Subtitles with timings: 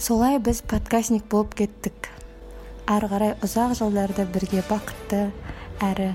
[0.00, 2.08] солай біз подкастник болып кеттік.
[2.88, 5.26] Ары қарай ұзақ жылдарды бірге бақытты
[5.84, 6.14] әрі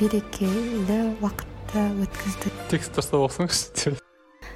[0.00, 2.56] берекелі уақытты өткіздік.
[2.72, 3.92] Текст тастап алсаңызшы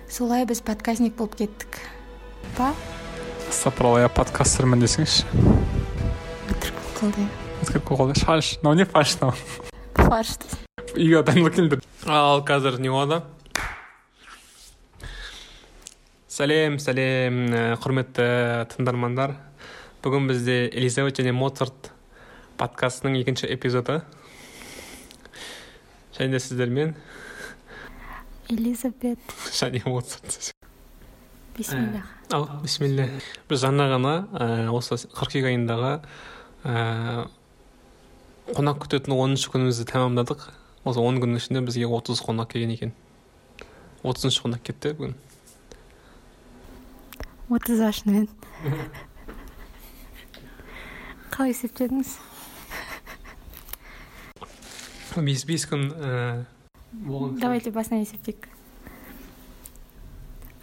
[0.09, 1.77] солай біз подкастник болып кеттік.
[2.57, 2.73] Па?
[3.53, 5.29] Сапралая подкастермін десеңізші.
[6.55, 7.27] Өтірік қылды
[7.61, 9.37] өткір қойды фальш мынау не фальш мынау
[10.01, 10.39] фарш
[10.97, 11.83] үйге дайындық келді.
[12.09, 13.21] Ал қазір не болады?
[16.41, 18.27] Сәлем сәлем ә, құрметті
[18.73, 19.35] тыңдармандар.
[20.01, 21.91] Бүгін бізде элизабет және моцарт
[22.57, 23.99] подкастының екінші эпизоды.
[26.17, 26.95] Және де сіздермен.
[28.49, 29.21] Элизабет
[29.53, 30.55] және моцарт.
[31.59, 33.11] Бисмиллах ал бисмилля.
[33.51, 35.99] Біз жаңа ғана ә, осы қыркүйек айындағы
[36.65, 37.27] ә,
[38.55, 40.49] қонақ күтетін оныншы күнімізді тәмамдадық.
[40.89, 42.95] Осы он күннің ішінде бізге отыз қонақ келген екен.
[44.01, 45.19] Отызыншы қонақ кетті бүгін.
[47.51, 48.29] Отыз ашынымен
[51.31, 52.15] қалай есептедіңіз?
[55.27, 55.89] Бес бес күн
[57.07, 58.49] болған давайте басынан есептейік.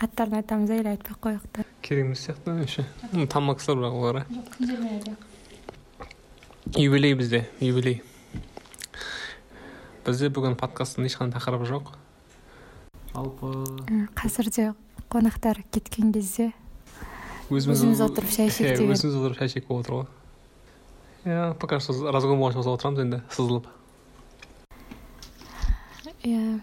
[0.03, 1.63] Аттарын айтамыз или айтпай ақ қояйық та.
[1.81, 4.17] Керек емес сияқты меніңше м, танымал кісілер бірақ олар
[6.77, 8.01] юбилей бізде юбилей.
[10.05, 11.89] Бізде бүгін подкасттың ешқандай тақырыбы жоқ.
[13.15, 13.51] Жалпы
[14.19, 14.67] қазір де
[15.09, 16.51] қонақтар кеткен кезде
[17.47, 18.91] өзіміз, Өзіміз отырып шай ішейік деген.
[18.91, 20.07] өзіміз отырып шай ішейік болып отыр ғой
[21.27, 23.65] иә пока что болған соң отырамыз енді сызылып
[26.23, 26.59] иә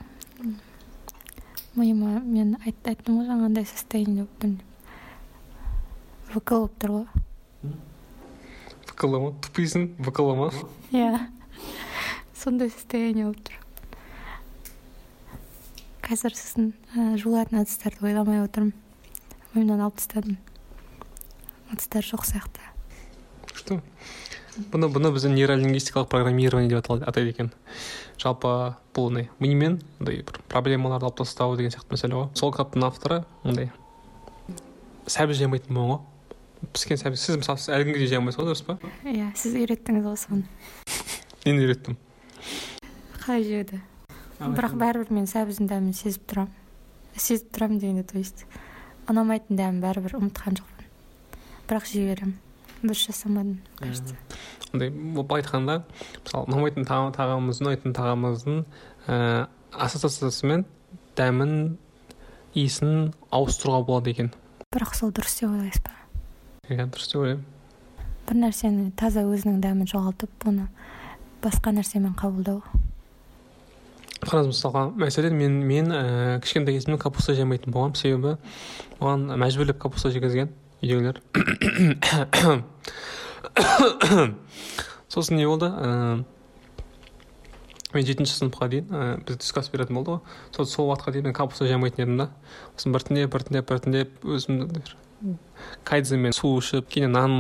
[1.74, 7.06] миыма мен айт, айттым ғой жаңа андай состояние болып тұрмын деп вкл болып тұр ғой
[8.92, 10.50] вкл ма тупыйсың вкл ма
[10.92, 11.26] иә
[12.36, 13.60] сондай состояние болып тұр
[16.04, 18.75] қазір сосын ә, жуылатын ыдыстарды ойламай отырмын
[19.54, 20.36] ойымнан алып тастадым
[21.74, 22.62] ыдыстар жоқ сияқты.
[23.54, 23.80] Что?
[24.70, 27.50] Бұны бұны бізде нейролингвистикалық программирование деп аталады атайды екен.
[28.22, 29.28] Жалпы бұл не?
[29.42, 32.28] Мимен андай бір проблемаларды алып тастау деген сияқты мәселе ғой.
[32.38, 33.72] Сол кітаптың авторы андай
[35.10, 36.70] сәбіз жемейтін болған ғой.
[36.72, 38.78] Піскен сәбіз сіз мысалы сіз әлі күнге дейін жей алмайсыз ғой дұрыс па?
[39.02, 40.46] Иә сіз үйреттіңіз ғой соны.
[41.44, 41.98] Мен үйреттім.
[43.24, 43.82] Қалай жеуді?
[44.38, 46.62] Бірақ бәрібір мен сәбіздің дәмін сезіп тұрамын
[47.16, 48.46] сезіп тұрамын дегенде то есть
[49.10, 50.73] ұнамайтын дәмін бәрібір ұмытқан жоқпын.
[51.69, 52.36] Бірақ жей беремін
[52.84, 54.16] дұрыс жасамадым кажется.
[54.72, 55.78] Андай былай айтқанда
[56.25, 58.58] мысалы ұнамайтын тағам- тағамымыз ұнайтын тағамымыздың
[59.08, 60.64] ііі ассоциациясымен
[61.16, 61.76] дәмін
[62.54, 64.30] иісін ауыстыруға болады екен.
[64.74, 65.94] Бірақ сол дұрыс деп ойлайсыз ба?
[66.69, 67.44] Иә дұрыс деп ойлаймын.
[68.28, 70.69] Бір нәрсені таза өзінің дәмін жоғалтып оны
[71.44, 72.62] басқа нәрсемен қабылдау.
[74.24, 78.36] Қараңыз мысалға мәселен мен мен ііі кішкентай кезімде капуста жемейтін болғанмын себебі
[79.00, 80.48] маған мәжбүрлеп капуста жегізген.
[80.84, 81.17] Үйдегілер
[85.09, 85.72] сосын не болды?
[85.72, 86.25] Ііі
[87.95, 90.21] мен жетінші сыныпқа дейін ііі бізде түскі ас беретін болды ғой.
[90.56, 92.27] Сол сол уақытқа дейін мен капуста жемейтін едім да.
[92.75, 94.95] Сосын біртіндеп біртіндеп біртіндеп бір
[95.87, 97.31] кайдзенмен су ішіп кейіннен нан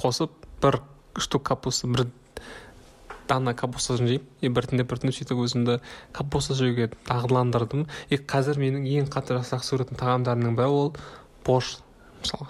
[0.00, 0.32] қосып
[0.62, 0.74] бір
[1.20, 2.00] штук капуста бір
[3.28, 4.26] дана капустасын жеймін.
[4.40, 5.74] И біртіндеп біртіндеп сөйтіп өзімді
[6.16, 7.84] капуста жеуге дағдыландырдым.
[8.08, 10.88] И қазір менің ең қатты жақсы көретін тағамдарымның бірі ол
[11.50, 11.76] борщ
[12.22, 12.48] мысалы.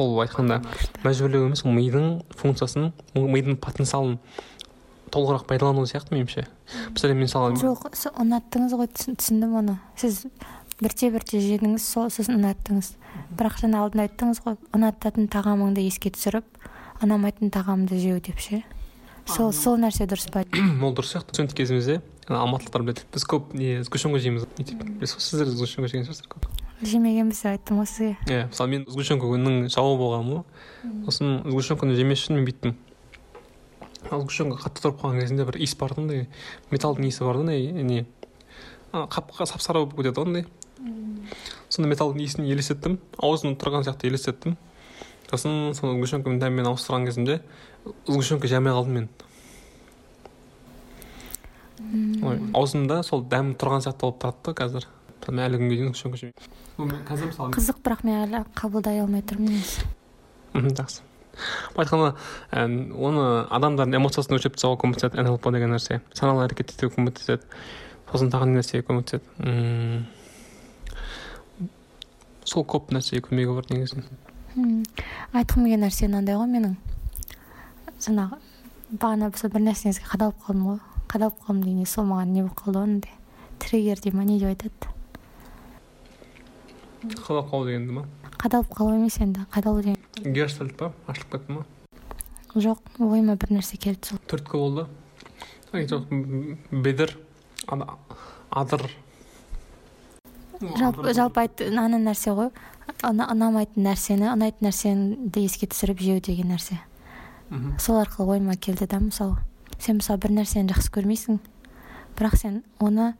[0.00, 0.60] Ол айтқанда
[1.04, 4.18] мәжбүрлеу емес ол мидың функциясын мидың потенциалын
[5.14, 6.46] толығырақ пайдалану сияқты меніңше.
[6.94, 9.76] Мәселен мен мысалы жоқ со- ұнаттыңыз ғой түсін- түсіндім оны.
[9.96, 10.24] Сіз
[10.82, 12.90] бірте бірте жедіңіз сол сосын ұнаттыңыз.
[13.38, 16.44] Бірақ жаңа алдында айттыңыз ғой ұнататын тағамыңды еске түсіріп
[17.04, 18.62] ұнамайтын тағамды жеу деп ше?
[19.26, 20.44] Сол сол нәрсе дұрыс па?
[20.84, 21.32] Ол дұрыс сияқты.
[21.32, 23.06] Студент кезімізде алматылықтар біледі.
[23.14, 24.44] Біз көп не сгущенка жейміз.
[24.58, 26.50] Білесіз ғой сіздер сгущенка жеген шығарсыздар көп.
[26.82, 32.24] Жемегенбіз деп айттым ғой сізге иә мысалы мен сгущенканың жауы болғанмын ғой сосын сгущенканы жемес
[32.24, 32.76] үшін мен бүйттім
[34.10, 36.26] ал сгущенка қатты тұрып қалған кезінде бір иіс бар да андай
[36.70, 38.04] металлдың иісі бар да не
[38.92, 40.44] қапқа сап сары болып кетеді ғой андай
[41.68, 44.58] сонда металлдың иісін елестеттім аузым тұрған сияқты елестеттім
[45.30, 47.40] сосын соны сгущенкамен дәммен ауыстырған кезімде
[48.06, 49.08] сгущенка жемей қалдым мен
[52.22, 54.88] ой аузымда сол дәм тұрған сияқты болып тұрады да қазір
[55.26, 59.54] мен әлі күнге дейін сгущенка жемеймін қазір мысалы қызық бірақ мен әлі қабылдай алмай тұрмын
[59.56, 59.86] негізі.
[60.52, 61.02] Мхм жақсы.
[61.74, 62.10] Былай айтқанда
[62.96, 66.00] оны адамдардың эмоциясын өлшеп тастауға көмектеседі нлп деген нәрсе.
[66.16, 67.44] Саналы әрекет етуге көмектеседі.
[68.10, 69.24] Сосын тағы не нәрсеге көмектеседі?
[69.44, 70.06] Мм,
[72.44, 74.04] сол көп нәрсеге көмегі бар негізі.
[74.54, 74.84] Мм,
[75.32, 76.76] айтқым келген нәрсе мынандай ғой менің.
[78.00, 78.40] Жаңағы
[78.96, 80.82] бағана сол бір нәрсеңізге қадалып қалдым ғой.
[81.12, 83.12] Қадалып қалдым дегенде сол маған не болып қалды ғой андай
[83.58, 84.95] триггер дей ма не деп айтады?
[87.14, 88.04] Қадалып қалу дегенді ма?
[88.40, 90.32] Қадалып қалу емес енді қадалу деген.
[90.34, 90.92] Гештальт па?
[91.06, 91.64] Ашылып кетті ма?
[92.56, 94.18] Жоқ ойыма бір нәрсе келді сол.
[94.28, 94.86] Түрткі болды.
[96.72, 97.16] Бедір
[98.50, 98.90] адыр.
[100.60, 102.50] Жалпы жалпы айт ана нәрсе ғой.
[103.02, 106.78] Ұна- ұнамайтын нәрсені ұнайтын нәрсені еске түсіріп жеу деген нәрсе.
[107.78, 109.36] Сол арқылы ойыма келді да мысалы
[109.78, 111.38] сен мысалы бір нәрсені жақсы көрмейсің
[112.16, 113.14] бірақ сен оны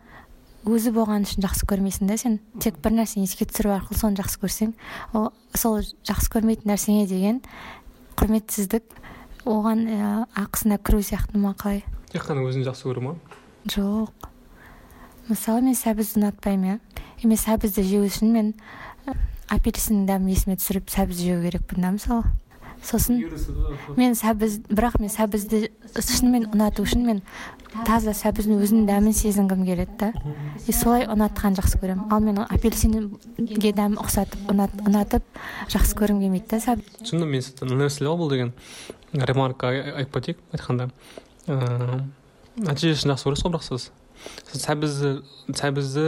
[0.66, 2.38] өзі болған үшін жақсы көрмейсің да сен.
[2.62, 4.72] Тек бір нәрсені еске түсіру арқылы соны жақсы көрсең.
[5.14, 7.40] Ол сол жақсы көрмейтін нәрсеңе деген
[8.18, 8.86] құрметсіздік.
[9.46, 11.84] Оған ә, ақысына кіру сияқты ма қалай?
[12.10, 13.12] Тек қана өзін жақсы көру ма?
[13.70, 14.10] Жоқ.
[15.28, 17.04] Мысалы мен сәбізді ұнатпаймын иә.
[17.22, 18.52] И мен сәбізді жеу үшін мен
[19.06, 19.14] ә,
[19.54, 22.34] апельсиннің дәмін есіме түсіріп сәбіз жеу керекпін да мысалы.
[22.86, 23.18] Сосын
[23.96, 25.60] мен сәбіз бірақ мен сәбізді
[25.98, 27.20] шынымен ұнату үшін мен
[27.86, 30.12] таза сәбіздің өзінің дәмін сезінгім келеді да.
[30.66, 32.06] И солай ұнатқан жақсы көремін.
[32.10, 35.26] Ал мен апельсинге дәмін ұқсатып ұнат, ұнатып
[35.74, 37.44] жақсы көргім келмейді да сәбіз түсіндім мен
[38.14, 38.54] ғой бұл деген
[39.12, 40.88] ремарка ай- айтып кетейік айтқанда.
[41.46, 42.00] Ыыы
[42.56, 43.90] нәтижесін жақсы көресіз ғой бірақ сіз.
[44.50, 45.10] Сіз сәбізді
[45.56, 46.06] сәбізді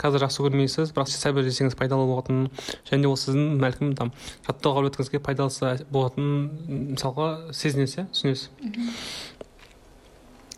[0.00, 2.50] қазір жақсы көрмейсіз бірақ сіз сәбіз жесеңіз пайдалы болатынын
[2.90, 4.12] және ол сіздің бәлкім там
[4.46, 8.50] жаттау қабілетіңізге пайдасы болатынын мысалға сезінесіз иә түсінесіз?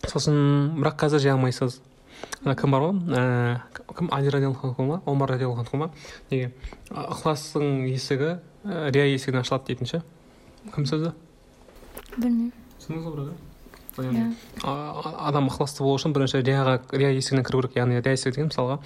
[0.08, 0.38] Сосын
[0.78, 1.80] бірақ қазір жей алмайсыз.
[2.44, 4.10] Ана кім бар ғой ііі кім?
[4.14, 5.00] Али радиаллаху ма?
[5.06, 5.90] Омар радиаллаху ма?
[6.30, 6.52] Неге?
[6.90, 10.02] «А, ықыластың есігі ә, рия есігінен ашылады дейтін ше?
[10.74, 11.12] Кім сөзі?
[12.16, 12.52] Білмеймін.
[12.78, 13.30] Түсіндіңіз ғой
[14.06, 18.50] яғни адам ықыласты болу үшін бірінші рияға рия есігінен кіру керек яғни рия есігі деген
[18.50, 18.78] мысалға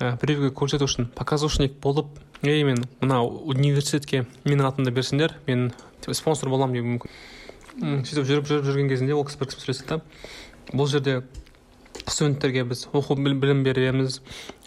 [0.00, 1.08] ә, біреуге көрсету үшін.
[1.14, 2.06] Показушник болып
[2.42, 5.72] ей мен мына университетке менің атымды берсеңдер мен
[6.12, 8.04] спонсор боламын деуі мүмкін.
[8.06, 10.00] Сөйтіп жүріп жүріп жүрген кезінде ол кісі бір кісі сөйлесті да
[10.72, 11.22] бұл жерде
[12.06, 14.20] студенттерге біз оқу біл- білім береміз.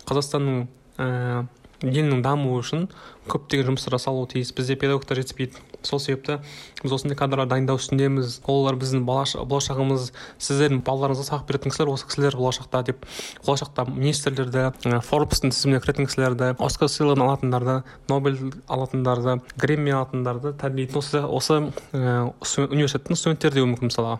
[0.09, 1.45] Қазақстанның ә,
[1.85, 2.87] елінің дамуы үшін
[3.29, 4.51] көптеген жұмыстар жасалуы тиіс.
[4.53, 5.61] Бізде педагогтар жетіспейді.
[5.83, 6.39] Сол себепті
[6.83, 8.41] біз осындай кадрлар дайындау үстіндеміз.
[8.49, 10.09] Олар біздің болашағымыз
[10.39, 13.05] сіздердің балаларыңызға сабақ беретін кісілер осы кісілер болашақта деп
[13.45, 17.77] болашақта министрлерді форбстың тізіміне кіретін кісілерді оскар сыйлығын алатындарды
[18.11, 21.59] нобель алатындарды грэмми алатындарды тәрбиелейтін осы осы
[21.93, 22.31] ә,
[22.67, 24.19] университеттің студенттері деуі мүмкін мысалға.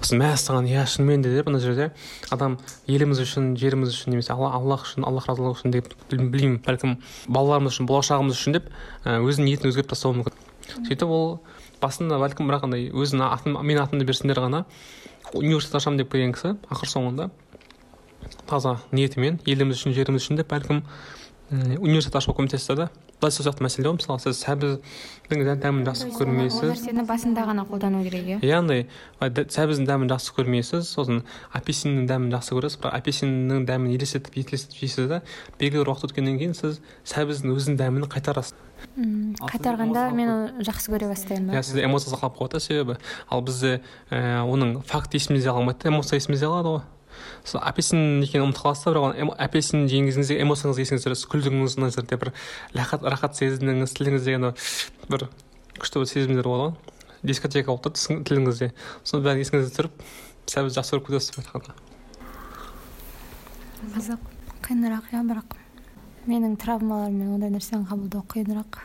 [0.00, 1.90] Осы мәссаған иә шынымен де деп ана жерде
[2.30, 6.62] адам еліміз үшін жеріміз үшін немесе алла аллах үшін аллах разылығы үшін деп біл- білмеймін.
[6.64, 6.96] Бәлкім
[7.28, 8.72] балаларымыз үшін болашағымыз үшін деп
[9.04, 10.51] өзінің ниетін өзгертіп тастауы мүмкін.
[10.80, 11.26] Сөйтіп ол
[11.82, 14.64] басында бәлкім бірақ андай өзінің атын менің атымды берсіндер ғана
[15.34, 17.30] университет ашамын деп келген кісі ақыр соңында.
[18.48, 20.82] Таза ниетімен еліміз үшін жеріміз үшін деп бәлкім
[21.52, 22.88] университет ашуға көмектесті да
[23.22, 23.96] дәл сол сияқты мәселе ғой.
[24.00, 26.72] Мысалы сіз сәбіздің дәм- дәмін жақсы ол көрмейсіз.
[26.72, 28.38] нәрсені басында ғана қолдану керек иә.
[28.42, 28.60] Иә
[29.30, 31.22] дә- сәбіздің дәмін жақсы көрмейсіз сосын
[31.54, 35.22] апельсиннің дәмін жақсы көресіз бірақ апельсиннің дәмін елестетіп елестетіп жейсіз да
[35.58, 38.54] белгілі бір уақыт өткеннен кейін сіз сәбіздің өзінің дәмін қайтарасыз.
[38.96, 42.96] Қайтарғанда мен оны жақсы көре бастаймын иә ба сізде эмоция сақталып қалады да себебі.
[43.30, 43.80] Ал бізде
[44.10, 46.82] оның факт есімізде қалмайды да эмоция есімізде қалады ғой.
[47.44, 51.92] Сол апельсин екенін ұмытып қаласыз да бірақ оны апельсин кезіңізде эмоцияңыз есіңізге түсіресіз күлдіңіз мына
[51.94, 52.32] жерде бір
[52.74, 54.52] рахат рахат сездіңіз тіліңізде ана
[55.08, 55.28] бір
[55.78, 56.76] күшті бір сезімдер болады ғой.
[57.22, 58.72] Дискотека болып тұр тіліңізде.
[59.06, 60.04] Соның бәрін есіңізге түсіріп
[60.50, 61.90] сәбіз жақсы көріп кетесіз былай айтқанда
[63.82, 64.20] қызық
[64.62, 65.56] қиынырақ иә бірақ.
[66.30, 68.78] Менің травмаларыммен ондай нәрсені қабылдау қиынырақ.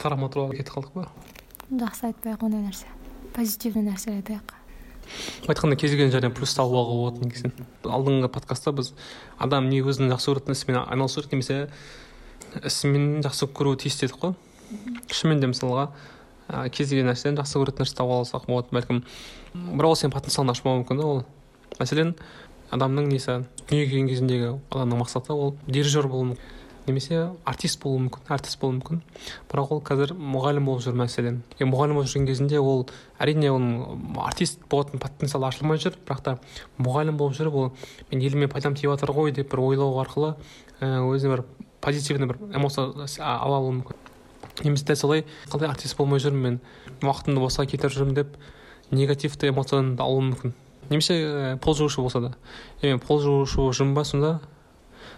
[0.00, 1.04] Травма туралы кетіп қалдық па?
[1.70, 2.90] Жақсы айтпайық ондай нәрсе.
[3.36, 4.56] Позитивный нәрсе айтайық.
[5.48, 8.92] Айтқанда кез келген жерден плюс табуға болады негізінен алдыңғы подкастта біз
[9.38, 11.58] адам не өзінің жақсы көретін ісімен айналысу керек немесе
[12.66, 14.34] ісімен жақсы көруі тиіс дедік қой.
[15.10, 15.88] Шынымен де мысалға
[16.48, 18.70] ә, кез келген нәрседен жақсы көретін нәрсе таба алсақ болады.
[18.74, 19.02] Бәлкім
[19.54, 21.22] бірақ ол сенің потенциалыңды ашпауы мүмкін да ол.
[21.78, 22.14] Мәселен
[22.74, 23.40] адамның несі?
[23.68, 26.59] Дүниеге келген кезіндегі адамның мақсаты ол дирижер болу мүмкін.
[26.90, 29.00] Немесе артист болуы мүмкін артист болуы мүмкін.
[29.50, 31.40] Бірақ ол қазір мұғалім болып жүр мәселен.
[31.58, 32.84] Е мұғалім болып жүрген кезінде ол
[33.22, 35.96] әрине оның артист болатын потенциалы ашылмай жүр.
[36.04, 36.36] Бірақ та
[36.78, 37.72] мұғалім болып жүріп ол
[38.12, 40.34] мен еліме пайдам тиіп жатыр ғой деп бір ойлау арқылы
[40.80, 41.44] өзіне бір
[41.80, 44.06] позитивный бір эмоция ала алуы мүмкін.
[44.64, 46.60] Немесе дәл солай қалай артист болмай жүрмін мен?
[47.00, 48.36] Уақытымды босқа кетіріп жүрмін деп
[48.90, 50.54] негативті эмоцияны алуы мүмкін.
[50.90, 52.32] Немесе ә, пол жуушы болса да.
[52.82, 54.40] Е пол жуушы жүрмін ба сонда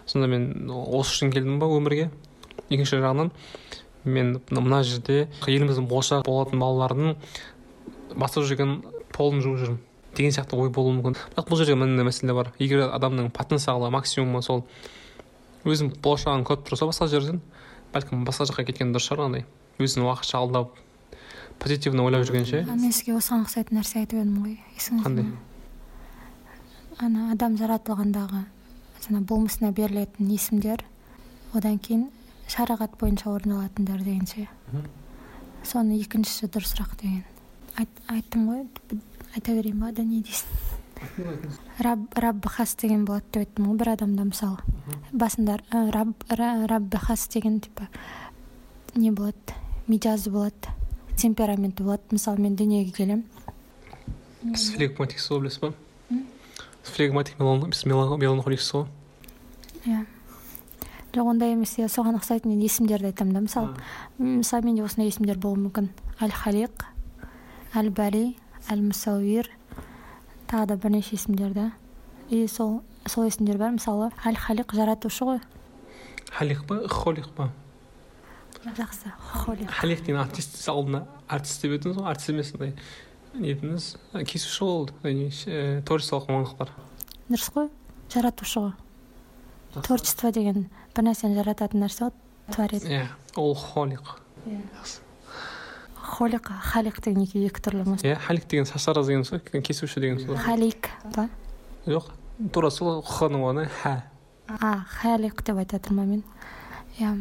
[0.06, 2.10] сонда мен осы үшін келдім ба өмірге?
[2.68, 3.30] Екінші жағынан
[4.04, 7.16] мен мына жерде еліміздің болашақ болатын балаларының
[8.18, 8.80] бастап жүрген
[9.14, 9.80] полын жуып жүрмін
[10.16, 11.16] деген сияқты ой болуы мүмкін.
[11.32, 12.52] Бірақ бұл жерде мынандай мәселе бар.
[12.60, 14.66] Егер адамның потенциалы максимумы сол
[15.64, 17.40] өзінің болашағын көріп тұрса басқа жерден
[17.94, 19.46] бәлкім басқа жаққа кеткен дұрыс шығар андай
[19.80, 20.74] өзін уақытша алдап
[21.62, 22.64] позитивно ойлап жүргенше.
[22.66, 25.30] Мен сізге осыған ұқсайтын нәрсе айтып едім ғой есіңізде қандай?
[27.02, 28.42] Ана адам жаратылғандағы
[29.02, 30.84] жаңа болмысына берілетін есімдер
[31.52, 32.08] одан кейін
[32.50, 34.46] шариғат бойынша орын алатындар деген ше
[35.66, 37.24] соны екіншісі дұрысырақ деген.
[38.10, 38.64] Айттым ғой
[39.34, 40.48] айта берейін ба да не дейсің?
[41.78, 44.58] Раб хас деген болады деп айттым ғой бір адамда мысалы.
[45.12, 47.88] Басында раб хас деген типа
[48.94, 49.56] не болады?
[49.86, 50.74] Мидязы болады
[51.16, 52.02] темпераменті болады.
[52.10, 53.24] Мысалы мен дүниеге келемін
[54.42, 55.72] сіз флегматиксіз ғой білесіз ба
[56.82, 58.86] флегматик меланхоликсіз ғой
[59.86, 60.04] иә.
[61.12, 63.40] Жоқ ондай емес иә соған ұқсайтын есімдерді айтамын да.
[63.44, 63.74] Мысалы
[64.18, 65.90] мысалы менде осындай есімдер болуы мүмкін.
[66.24, 66.86] Әл халиқ
[67.76, 68.36] әл бәри
[68.72, 69.50] әл мусауир
[70.48, 71.66] тағы да бірнеше есімдер да.
[72.30, 73.74] И сол сол есімдер бар.
[73.76, 75.42] Мысалы әл халиқ жаратушы ғой.
[76.32, 77.50] Халиқ па холиқ па?
[78.64, 79.12] Жақсы
[79.42, 79.68] холиқ.
[79.82, 82.08] Халиқ деген артист алдына артист деп едіңіз ғой.
[82.08, 82.72] Артист емес андай
[83.34, 83.88] не едіңіз
[84.28, 84.88] кесуші ғой ол
[85.88, 86.72] творчестволық мамандықтар
[87.30, 87.70] дұрыс қой.
[88.12, 92.12] Жаратушы ғой творчество деген бір нәрсені жарататын нәрсе ғой
[92.52, 94.18] творец иә ол холик.
[94.44, 94.60] Иә.
[95.96, 100.20] Холик халик деген екеуі екі түрлі ма иә халик деген шаштараз деген сөз кесуші деген
[100.20, 101.28] сөз халик па
[101.86, 102.10] жоқ
[102.52, 104.02] тура сол х-ның орнына ха
[104.48, 106.24] а халик деп айтып жатырмын мен?
[106.98, 107.14] Иә.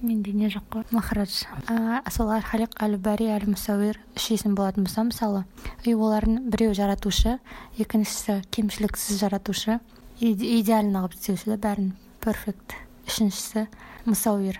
[0.00, 1.44] Менде не жоқ қой махрадж
[2.12, 5.44] сол халик әл бәри әл мусауир үш есім болатын болса мысалы
[5.84, 7.38] и олардың біреуі жаратушы
[7.78, 9.80] екіншісі кемшіліксіз жаратушы
[10.20, 11.92] идеально қылып істеуші да бәрін
[12.24, 12.74] перфект.
[13.06, 13.66] Үшіншісі
[14.08, 14.58] мұсауир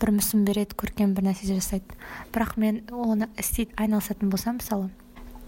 [0.00, 1.96] бір мүсін береді көркем бір нәрсе жасайды.
[2.34, 4.90] Бірақ мен оны істейді айналысатын болсам мысалы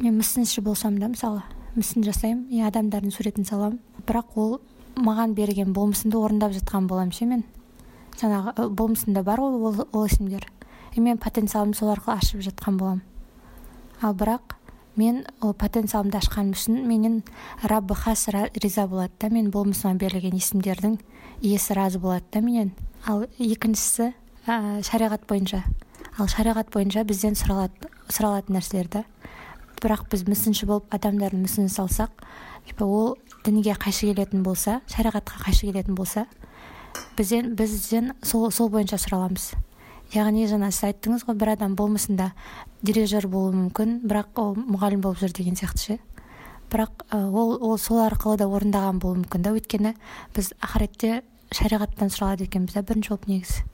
[0.01, 1.43] мен мүсінші болсам да мысалы
[1.77, 3.79] мүсін жасаймын и адамдардың суретін саламын.
[4.09, 4.57] Бірақ ол
[4.97, 7.45] маған берген болмысымды орындап жатқан боламын ше мен.
[8.21, 10.47] Жаңағы болмысымда бар ғой ол, ол есімдер.
[10.95, 13.03] И мен потенциалымды сол арқылы ашып жатқан боламын.
[14.03, 14.57] Ал бірақ
[14.97, 17.23] мен ол потенциалымды ашқаным үшін менен
[17.63, 20.99] раббы хас риза болады да мен болмысыма берілген есімдердің
[21.43, 22.73] иесі разы болады да менен.
[23.07, 24.15] Ал екіншісі
[24.47, 25.63] ә, шариғат бойынша.
[26.19, 29.05] Ал шариғат бойынша бізден сұралады сұралатын нәрселер да.
[29.83, 32.25] Бірақ біз мүсінші болып адамдардың мүсінін салсақ
[32.67, 36.25] типа ол дінге қайшы келетін болса шариғатқа қайшы келетін болса
[37.17, 39.53] бізден бізден сол, сол бойынша сұраламыз.
[40.15, 42.31] Яғни жаңа сіз айттыңыз ғой бір адам болмысында
[42.87, 45.99] дирижер болуы мүмкін бірақ ол мұғалім болып жүр деген сияқты ше?
[46.71, 49.55] Бірақ ол ол сол арқылы да орындаған болуы мүмкін да.
[49.57, 49.95] Өйткені
[50.37, 51.23] біз ақыретте
[51.55, 53.67] шариғаттан сұралады екенбіз да бірінші болып негізі.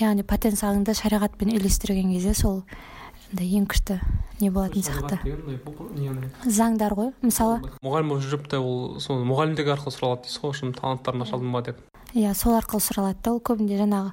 [0.00, 2.62] Яғни потенциалыңды шариғатпен үйлестірген кезде сол
[3.42, 3.98] ең күшті
[4.40, 5.18] не болатын сияқты.
[6.46, 7.60] заңдар ғой мысалы.
[7.82, 11.52] Мұғалім болып жүріп та ол сол мұғалімдік арқылы сұралады дейсіз ғой шын таланттарын аша алдым
[11.52, 11.80] ба деп.
[12.14, 14.12] Иә сол арқылы сұралады да ол көбінде жаңағы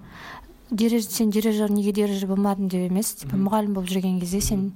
[1.05, 4.71] сен дирижер неге дирижер болмадың деп емес типа мұғалім болып жүрген кезде сен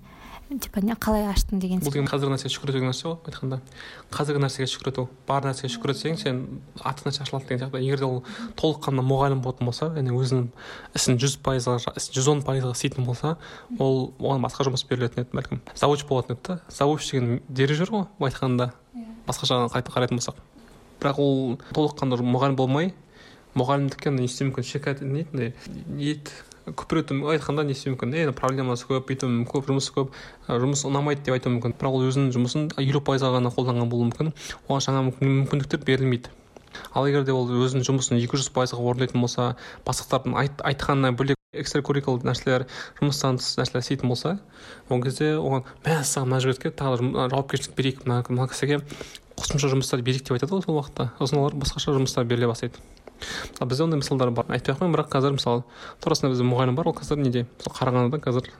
[0.61, 3.59] типа қалай аштың деген бұл деген қазіргі нәрсеге шүкір ету деген нәрсе ғой айтқанда.
[4.13, 6.41] Қазіргі нәрсеге шүкір ету бар нәрсеге шүкір етсең сен
[6.81, 7.81] аты нәрсе ашылады деген сияқты.
[7.83, 8.23] егер де ол
[8.55, 10.47] толыққанды мұғалім болатын болса яғни өзінің
[10.95, 13.37] ісін жүз пайызға жүз он пайызға істейтін болса
[13.79, 15.61] ол оған басқа жұмыс берілетін еді бәлкім.
[15.75, 16.59] Завуч болатын еді да.
[16.69, 18.71] Завуч деген дирижер ғой былай айтқанда.
[19.27, 20.39] Басқа жағынан қарайтын болсақ.
[21.01, 22.93] Бірақ ол толыққанды мұғалім болмай
[23.55, 26.31] мұғалімдікке не істеуі мүмкін шекат не еді
[26.65, 30.15] күпірету айтқанда не істеуі мүмкін е проблемасы көп бүйту көп жұмысы көп
[30.49, 34.33] жұмыс ұнамайды деп айтуы мүмкін бірақ ол өзінің жұмысын елу пайызға ғана қолданған болуы мүмкін
[34.65, 36.33] оған жаңа мүмкіндіктер берілмейді
[36.97, 39.53] ал егер де ол өзінің жұмысын екі жүз пайызға орындайтын болса
[39.85, 42.65] бастықтардың айт, айтқанынан бөлек экстракуррикул нәрселер
[42.99, 44.37] жұмыстан тыс нәрселер істейтін болса
[44.89, 48.81] ол кезде оған мәссаған мына жігітке тағы жауапкершілік берейік мына кісіге
[49.39, 52.83] қосымша жұмыстар берейік деп айтады ғой сол уақытта сосын олар басқаша жұмыстар беріле бастайды
[53.51, 54.45] мысалы бізде ондай мысалдар бар.
[54.49, 55.63] Айтпай ақ қояйын бірақ қазір мысалы
[56.03, 57.45] турасында бізде мұғалім бар ол қазір неде?
[57.57, 58.51] Мысалы қарағандыда қазір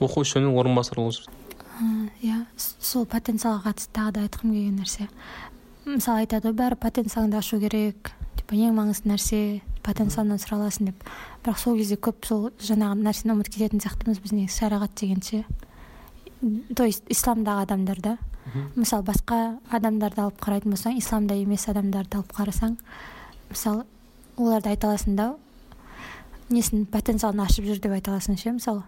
[0.00, 1.28] оқу жөнінен орынбасар болып жүр
[2.20, 5.08] иә сол потенциалға қатысты тағы да айтқым келген нәрсе.
[5.86, 9.40] Мысалы айтады ғой бәрі потенциалыңды ашу керек типа ең маңызды нәрсе
[9.86, 11.04] потенциалыңнан сұраласың деп.
[11.44, 15.44] Бірақ сол кезде көп сол жаңағы нәрсені ұмытып кететін сияқтымыз біз негізі шариғат деген ше.
[16.76, 18.18] То есть исламдағы адамдар да.
[18.74, 22.76] Мысалы басқа адамдарды алып қарайтын болсаң исламда емес адамдарды алып қарасаң
[23.50, 23.84] мысалы
[24.36, 25.34] оларды айта аласың да
[26.50, 28.82] несін потенциалын ашып жүр деп айта аласың ше мысалы?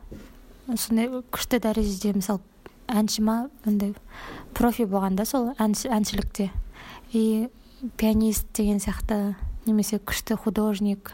[0.67, 2.41] Сондай күшті дәрежеде мысалы
[2.89, 3.95] әнші ма андай
[4.55, 6.51] профи болған да сол әнші, әншілікте.
[7.13, 7.49] И
[7.97, 9.35] пианист деген сияқты
[9.67, 11.13] немесе күшті художник.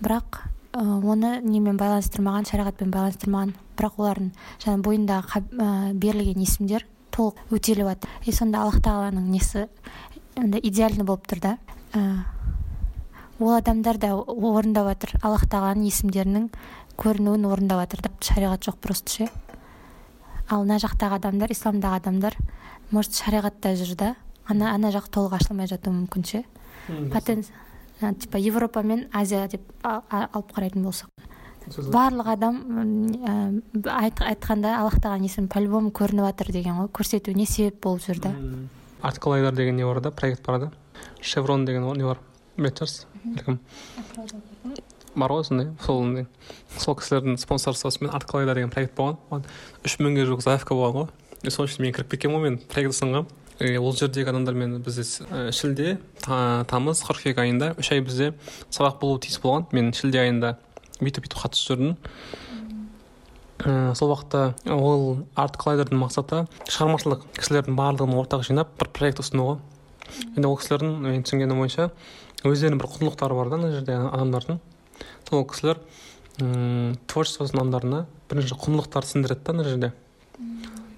[0.00, 4.30] Бірақ ә, оны немен байланыстырмаған шариғатпен байланыстырмаған бірақ олардың
[4.64, 9.66] жаңа бойындағы ә, берілген есімдер толық өтеліп жатыр и сонда аллах тағаланың несі
[10.62, 11.56] идеальный болып тұр да
[13.40, 16.48] ол адамдар да орындап жатыр аллах тағаланың есімдерінің
[17.00, 19.28] көрінуін орындап жатыр шариғат жоқ просто ше.
[20.50, 22.36] Ал мына жақтағы адамдар исламдағы адамдар
[22.90, 24.14] может шариғатта жүр да
[24.46, 26.44] ана ана жақ толық ашылмай жатуы мүмкін ше.
[28.00, 31.08] Типа европа мен азия деп алып қарайтын болсақ.
[31.92, 32.60] Барлық адам
[33.84, 38.20] айтқанда аллах тағаланың есімі по любому көрініп жатыр деген ғой көрсету не себеп болып жүр
[38.24, 38.34] да.
[39.02, 40.72] Арткалайдар деген не бар да проект бар да?
[41.20, 42.18] Шеврон деген не бар?
[42.56, 43.09] Білетін шығарсыз
[45.34, 46.26] ғой сондай сол
[46.78, 49.16] сол кісілердің спонсорствосымен арткалайдар деген проект болған.
[49.30, 49.44] Оған
[49.84, 51.50] үш мыңға жуық заявка болған ғой.
[51.50, 53.26] Сол үшін мен кіріп кеткенмін ғой мен проект ұсынғанмын.
[53.80, 55.04] Ол жердегі адамдармен бізде
[55.52, 58.32] шілде тамыз қыркүйек айында үш ай бізде
[58.70, 59.66] сабақ болуы тиіс болған.
[59.76, 60.56] Мен шілде айында
[61.00, 61.96] бүйтіп бүйтіп қатысып жүрдім
[63.98, 69.58] сол уақытта ол арт коллайдердің мақсаты шығармашылық кісілердің барлығын ортаға жинап бір проект ұсыну ғой.
[70.32, 71.90] Енді ол кісілердің мен түсінгенім бойынша
[72.44, 74.60] өздерінің бір құндылықтары бар да ана жерде адамдардың.
[75.28, 75.80] Сол кісілер
[77.10, 79.92] творчество адамдарына бірінші құндылықтарды сіңдіреді да ана жерде.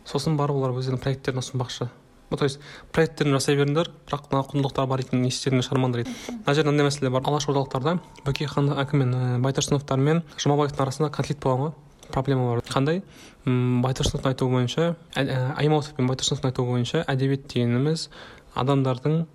[0.06, 1.88] Сосын барып олар өздерінің проекттерін ұсынбақшы.
[2.30, 2.61] Ну то есть
[2.92, 6.14] проекттерін жасай беріңдер бірақ мына құндылықтар бар екенін естеріңе шығармаңдар дейді.
[6.32, 7.26] Мына жерде мындай мәселе бар.
[7.28, 11.75] Алаш ордалықтарда бөкейхан әкіммен байтұрсыновтар мен жұмабаевтың арасында конфликт болған ғой.
[12.12, 12.64] Проблема бар.
[12.72, 13.02] Қандай?
[13.44, 18.08] Байтұрсыновтың айтуы бойынша аймауытов пен байтұрсыновтың айтуы бойынша әдебиет дегеніміз
[18.56, 19.26] адамдардың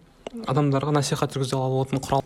[0.47, 2.23] адамдарға насихат жүргізе алатын құрал.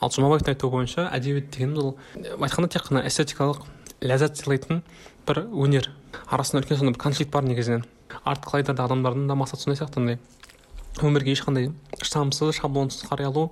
[0.00, 1.96] Ал жұмабаевтың айтуы бойынша әдебиет дегеніміз ол
[2.38, 3.64] айтқанда тек қана эстетикалық
[4.02, 4.82] ләззат сыйлайтын
[5.26, 5.90] бір өнер.
[6.28, 7.84] Арасында үлкен сондай бір конфликт бар негізінен.
[8.24, 10.18] Артқылайда да адамдардың да мақсаты сондай сияқты андай
[11.00, 11.70] өмірге ешқандай
[12.02, 13.50] штампсыз шаблонсыз қарай алу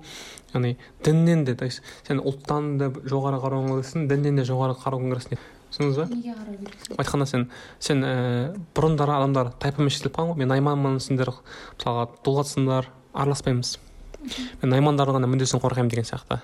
[0.53, 5.15] яғни діннен де то есть сен ұлттан да жоғары қарауың керексің діннен де жоғары қарауың
[5.15, 6.05] керексің түсіндіңіз ба?
[6.11, 7.47] Неге қарау керексің айтқанда сен
[7.79, 13.77] сен ііі бұрындары адамдар тайпамен шектеліп қалған ғой мен найманмын сендер мысалға дулатсыңдар араласпаймыз.
[14.61, 16.37] Мен наймандардың ғана мүддесін қорғаймын деген сияқты.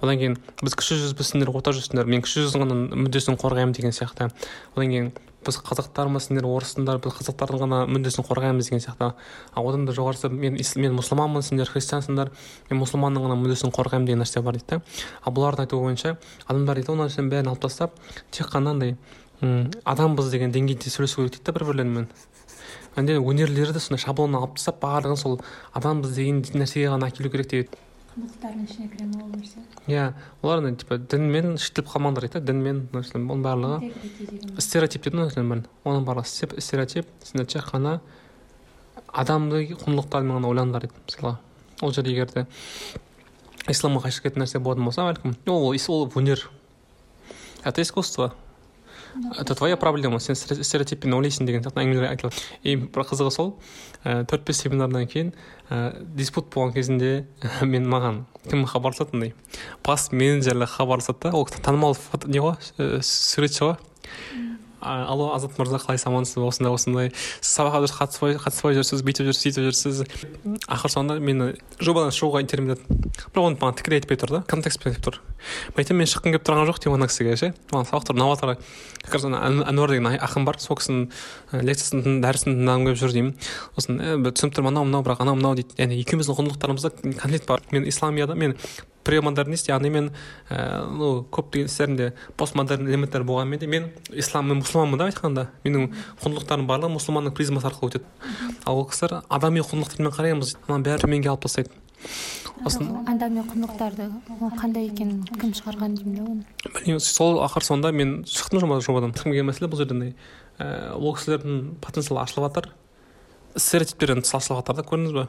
[0.00, 3.92] Одан кейін біз кіші жүзбіз сендер орта жүзсіңдер мен кіші жүздің ғана мүддесін қорғаймын деген
[3.92, 4.30] сияқты.
[4.72, 5.10] Одан кейін
[5.44, 9.12] біз қазақтармыз сендер орыссыңдар біз қазақтардың ғана мүддесін қорғаймыз деген сияқты.
[9.52, 12.32] Ал одан да жоғарысы мен мен мұсылманмын сендер христиансыңдар
[12.70, 14.82] мен мұсылманның ғана мүддесін қорғаймын деген нәрсе бар дейді да.
[15.22, 16.16] Ал бұлардың айтуы бойынша
[16.48, 17.94] адамдар дейді ол нәрсенің бәрін алып тастап
[18.32, 18.96] тек қана андай
[19.84, 22.08] адамбыз деген деңгейде сөйлесу керек дейді да бір бірлерімен
[22.98, 25.38] андай өнерлерді сондай шаблоннан алып тастап барлығын сол
[25.78, 27.80] адамбыз деген нәрсеге ғана әкелу керек дейді.
[28.14, 29.62] Құндылықтардың ішіне кіре ма ол нәрсе.
[29.86, 30.06] Иә
[30.42, 36.60] олар типа дінмен шектеліп қалмаңдар дейді да дінмен оның барлығы стереотип дейді ғой оның барлығы
[36.60, 38.00] стереотип сендер тек қана
[39.12, 41.36] адамды құндылықтармен ғана ойланыңдар дейді мысалға
[41.82, 42.46] ол жерде егер де
[43.70, 46.48] исламға қайшы келетін нәрсе болатын болса бәлкім ол ол өнер.
[47.64, 48.34] Это искусство.
[49.38, 53.54] Это твоя проблема сен стереотиппен ойлайсың деген сияқты әңгімелер айтылады и бір қызығы сол
[54.04, 55.32] төрт бес семинардан кейін
[55.70, 57.26] ә, диспут болған кезінде
[57.62, 59.34] мен маған кім хабарласады андай
[59.86, 62.56] бас менеджерлер хабарласады да ол танымал не ғой
[63.02, 63.76] суретші ғой.
[64.80, 67.08] Алло азат мырза қалайсыз амансыз осындай осындай.
[67.40, 70.02] Сіз сабаққа дұрыс қатыспай қатыспай жүрсіз бүйтіп жүрсіз сөйтіп жүрсіз.
[70.70, 71.48] Ақыр соңында мені
[71.82, 75.18] жобадан шығуға итермеледі бірақ оны маған тікелей айтпай тұр да контекстпен айтып тұр.
[75.38, 77.52] Мен айтамын мен шыққым келіп тұрған жоқ деймін ана кісіге ше?
[77.72, 78.58] Маған сабақтар ұнап жатыр
[79.04, 83.34] как раз әнуар деген ақын бар сол кісінің лекциясын дәрісін тыңдағым келіп жүр деймін.
[83.78, 85.78] Сосын түсініп тұрмын анау мынау бірақ анау мынау дейді.
[85.78, 87.62] Яғни екеуміздің құндылықтарымызда конфликт бар.
[87.72, 88.56] Мен исламияда мен
[89.08, 90.10] премодернист яғни мен
[90.50, 95.46] ә, ну көптеген істерімде постмодерн элементтер болғанымен де мен ислам мен мұсылманмын да айтқанда.
[95.64, 95.88] Менің
[96.20, 98.04] құндылықтарым барлығы мұсылманның призмасы арқылы өтеді.
[98.66, 101.72] Ал ол кісілер адами құндылықтармен қараймыз ананың бәрін төменге алып тастайды.
[102.62, 104.08] Сосын адами құндылықтарды
[104.58, 106.44] қандай екенін кім шығарған деймін да оны.
[106.64, 110.14] Білмеймін сол ақыр соңында мен шықтым жобадан шыққым келген мәселе бұл жерде андай
[110.58, 112.72] ә, ол кісілердің потенциалы ашылып жатыр.
[113.56, 115.28] Стереотиптерден тыс ашылып жатыр да көрдіңіз ба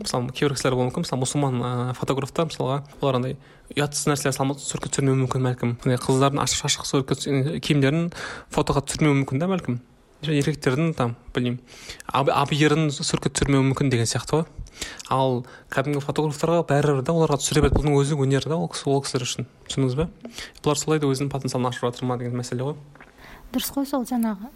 [0.00, 1.04] мысалы кейбір кісілер болуы мүмкін.
[1.04, 3.36] Мысалы мұсылман ыыы фотографтар мысалға олар андай
[3.74, 5.74] ұятсыз нәрселер салма суретке түсірмеуі мүмкін бәлкім.
[5.82, 8.12] Андай қыздардың ашық шашық суретке киімдерін
[8.54, 9.80] фотоға түсірмеуі мүмкін да бәлкім.
[10.22, 11.58] Еркектердің там білмеймін
[12.12, 14.46] абйерін суретке түсірмеуі мүмкін деген сияқты ғой.
[15.12, 17.80] Ал кәдімгі фотографтарға бәрібір да оларға түсіре береді.
[17.80, 19.48] Бұның өзі өнер да ол кісілер үшін.
[19.68, 20.08] Түсіндіңіз ба
[20.62, 22.76] бұлар солай да өзінің потенциалын ашып жатыр ма деген мәселе ғой.
[23.54, 24.50] Дұрыс қой сол жаңағы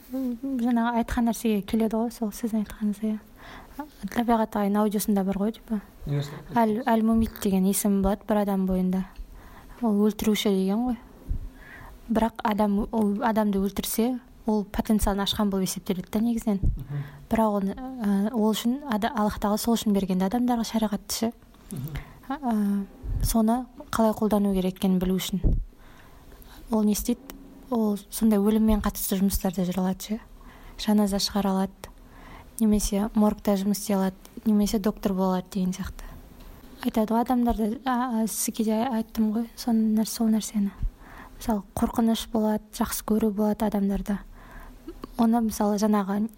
[0.61, 3.19] жаңағы айтқан нәрсеге келеді ғой сол сіздің айтқаныңыз иә.
[4.11, 5.81] Табиғат ағайын аудиосында бар ғой типа.
[6.59, 9.05] Әл әл мумит деген есімі болады бір адам бойында.
[9.81, 10.99] Ол өлтіруші деген ғой.
[12.11, 16.61] Бірақ адам ол адамды өлтірсе ол потенциалын ашқан болып есептеледі да негізінен.
[17.31, 21.33] Бірақ оны ә, ол үшін аллах тағала сол үшін берген да адамдарға шариғатты ше
[22.29, 22.87] ә,
[23.23, 25.43] соны қалай қолдану керек екенін білу үшін.
[26.71, 27.21] Ол не істейді?
[27.71, 30.21] Ол сондай өліммен қатысты жұмыстарда жүре алады ше.
[30.79, 31.91] Жаназа шығара алады.
[32.61, 34.17] Немесе моргта жұмыс істей алады.
[34.45, 36.07] Немесе доктор бола алады деген сияқты.
[36.83, 37.81] Айтады ғой адамдарды.
[38.27, 39.47] Сізге де айттым ғой.
[39.57, 40.71] Сол нәрсені.
[41.37, 44.19] Мысалы қорқыныш болады жақсы көру болады адамдарда.
[45.21, 46.29] Оны мысалы жаңағы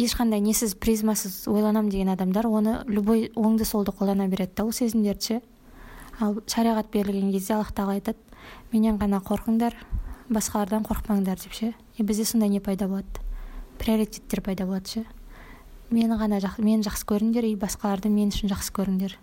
[0.00, 5.26] ешқандай несіз призмасыз ойланамын деген адамдар оны любой оңды солды қолдана береді да ол сезімдерді
[5.26, 5.40] ше?
[6.20, 8.18] Ал шариғат берілген кезде аллах тағала айтады
[8.72, 9.76] менен ғана қорқыңдар
[10.28, 11.74] басқалардан қорықпаңдар деп ше?
[11.96, 13.24] И бізде сондай не пайда болады?
[13.78, 15.04] Приоритеттер пайда болады ше?
[15.90, 19.16] Мені ғана жақ, мені жақсы көріңдер и басқаларды мен үшін жақсы көріңдер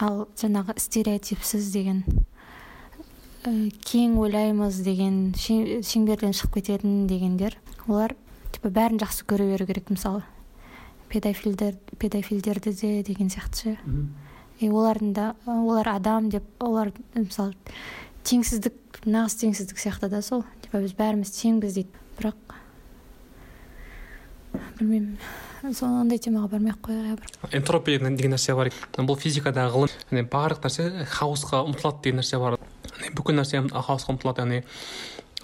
[0.00, 2.04] ал жаңағы стереотипсіз деген
[3.44, 8.14] кең ойлаймыз деген шеңберден шығып кететін дегендер олар
[8.54, 10.22] типа бәрін жақсы көре беру керек мысалы.
[11.08, 13.76] Педофилдер педофилдерді де деген сияқты.
[13.76, 13.78] Ше
[14.60, 17.54] и олардың да олар адам деп олар мысалы
[18.24, 20.44] теңсіздік нағыз теңсіздік сияқты да сол.
[20.62, 21.90] Типа біз бәріміз теңбіз дейді.
[22.18, 22.54] Бірақ
[24.78, 25.18] білмеймін.
[25.74, 28.70] Сондай темаға бармай ақ қояйық энтропия деген нәрсе бар.
[28.96, 32.58] Бұл физикадағы ғылым барлық нәрсе хаосқа ұмтылады деген нәрсе бар.
[33.16, 34.60] Бүкіл нәрсе хаосқа ұмтылады яғни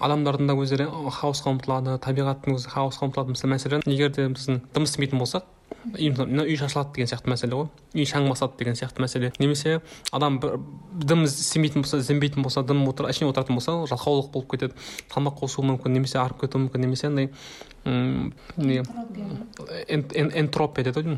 [0.01, 4.87] адамдардың да өздері хаосқа ұмтылады табиғаттың өзі хаосқа ұмтылады мысалы мәселен егер де біздің дым
[4.87, 5.49] істемейтін болсақ
[5.81, 7.67] мына үй шашылады деген сияқты мәселе ғой.
[7.95, 9.31] Үй шаң басады деген сияқты мәселе.
[9.39, 9.79] Немесе
[10.11, 10.59] адам бір
[10.93, 14.73] дым істемейтін болса ізденбейтін болса дым отыр әшейін отыратын болса жалқаулық болып кетеді
[15.13, 17.31] тамақ қосуы мүмкін немесе арып кетуі мүмкін немесе андай
[18.57, 18.83] не
[19.87, 21.17] энтропия дейді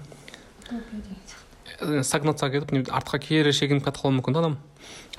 [1.84, 4.58] ғой стагнацияға кетіп артқа кері шегініп кетіп қалуы мүмкін да адам.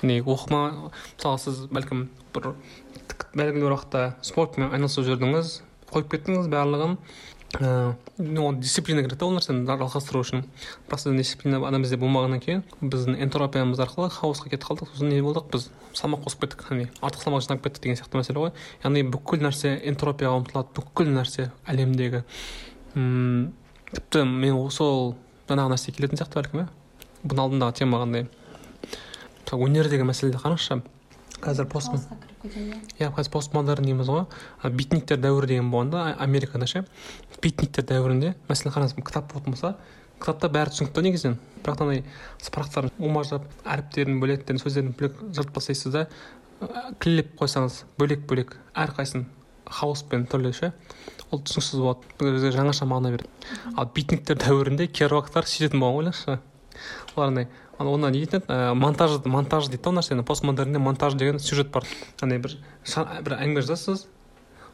[0.03, 2.55] Не оқыма мысалы сіз бәлкім бір
[3.35, 5.55] белгілі бір уақытта спортпен айналысып жүрдіңіз
[5.93, 6.99] қойып кеттіңіз барлығын
[7.55, 10.45] ыыы ол дисциплина керек та ол нәрсені жалғастыру үшін.
[10.89, 15.21] Бірақ сіздің дисциплина ана бізде болмағаннан кейін біздің энтропиямыз арқылы хаосқа кетіп қалдық сосын не
[15.23, 18.53] болдық біз салмақ қосып кеттік яғни артық салмақ жинап кеттік деген сияқты мәселе ғой.
[18.83, 22.25] Яғни бүкіл нәрсе энтропияға ұмтылады бүкіл нәрсе әлемдегі.
[22.95, 23.53] Мм
[23.93, 25.15] тіпті мен сол
[25.47, 26.69] жаңағы нәрсеге келетін сияқты бәлкім иә.
[27.23, 28.27] Бұның алдындағы тема қандай?
[29.45, 30.81] Мысалы өнердегі мәселеде қараңызшы.
[31.45, 31.93] Қазір пост
[32.99, 34.25] иә қазір постмодерн дейміз ғой.
[34.73, 36.85] Битниктер дәуірі деген болған да америкада ше.
[37.43, 39.75] Битниктер дәуірінде мәселен қараңыз кітап болатын болса
[40.21, 41.39] кітапта бәрі түсінікті негізінен.
[41.65, 42.05] Бірақ андай
[42.41, 46.07] сыпырақтарын умаждап әріптерін бөлектерін сөздерін бөлек жыртып тастайсыз да
[47.03, 49.27] кіллеп қойсаңыз бөлек бөлек әрқайсысын
[49.67, 50.73] хаоспен түрлі ше
[51.35, 52.15] ол түсініксіз болады.
[52.21, 53.31] Бізге жаңаша мағына береді.
[53.77, 56.39] Ал битниктер дәуірінде керуактар сөйтетін болған ойлаңызшы.
[57.17, 61.39] Олар андай оны не дейтін еді монтаж монтаж дейді да ол нәрсені постмодернде монтаж деген
[61.39, 61.85] сюжет бар.
[62.21, 62.57] Андай бір
[63.25, 64.07] бір әңгіме жазасыз?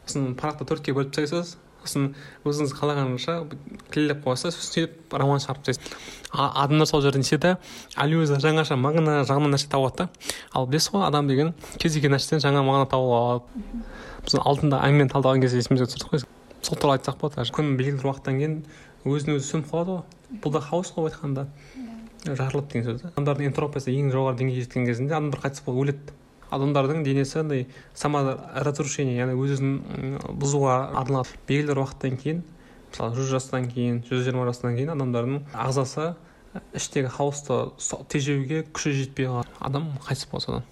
[0.05, 1.57] Сосын парақты төртке бөліп тастайсыз?
[1.81, 2.11] Сосын
[2.45, 3.37] өзіңіз қалағанша
[3.93, 5.95] кіллеп қоясыз сөйтіп роман шығарып тастайсыз.
[6.31, 7.55] Адамдар сол жерде не істейді?
[7.95, 10.09] Аллюзия жаңаша мағына жағынан нәрсе табады да.
[10.53, 13.81] Ал білесіз ғой адам деген кез келген нәрседен жаңа мағына тауып алады.
[14.25, 16.25] Біз алдында әңгімені талдаған кезде есімізге түсірдік қой
[16.61, 18.57] сол туралы айтсақ болады күн белгілі бір уақыттан кейін
[19.09, 20.03] өзін өзі сөніп қалады ғой.
[20.43, 21.47] Бұл да хаос қой айтқанда.
[22.25, 26.17] Жарылып деген сөз да адамдардың энтропиясы ең жоғары деңгейге жеткен кезінде адамдар қайтыс болып өледі.
[26.51, 27.61] Адамдардың денесі андай
[27.95, 29.71] саморазрушение яғни өз өзін
[30.41, 31.37] бұзуға арналады.
[31.47, 32.43] Белгілі бір уақыттан кейін
[32.91, 36.11] мысалы жүз жастан кейін жүз жиырма жастан кейін адамдардың ағзасы
[36.75, 37.61] іштегі хаосты
[38.11, 39.55] тежеуге күші жетпей қалады.
[39.63, 40.69] Адам қайтыс болады содан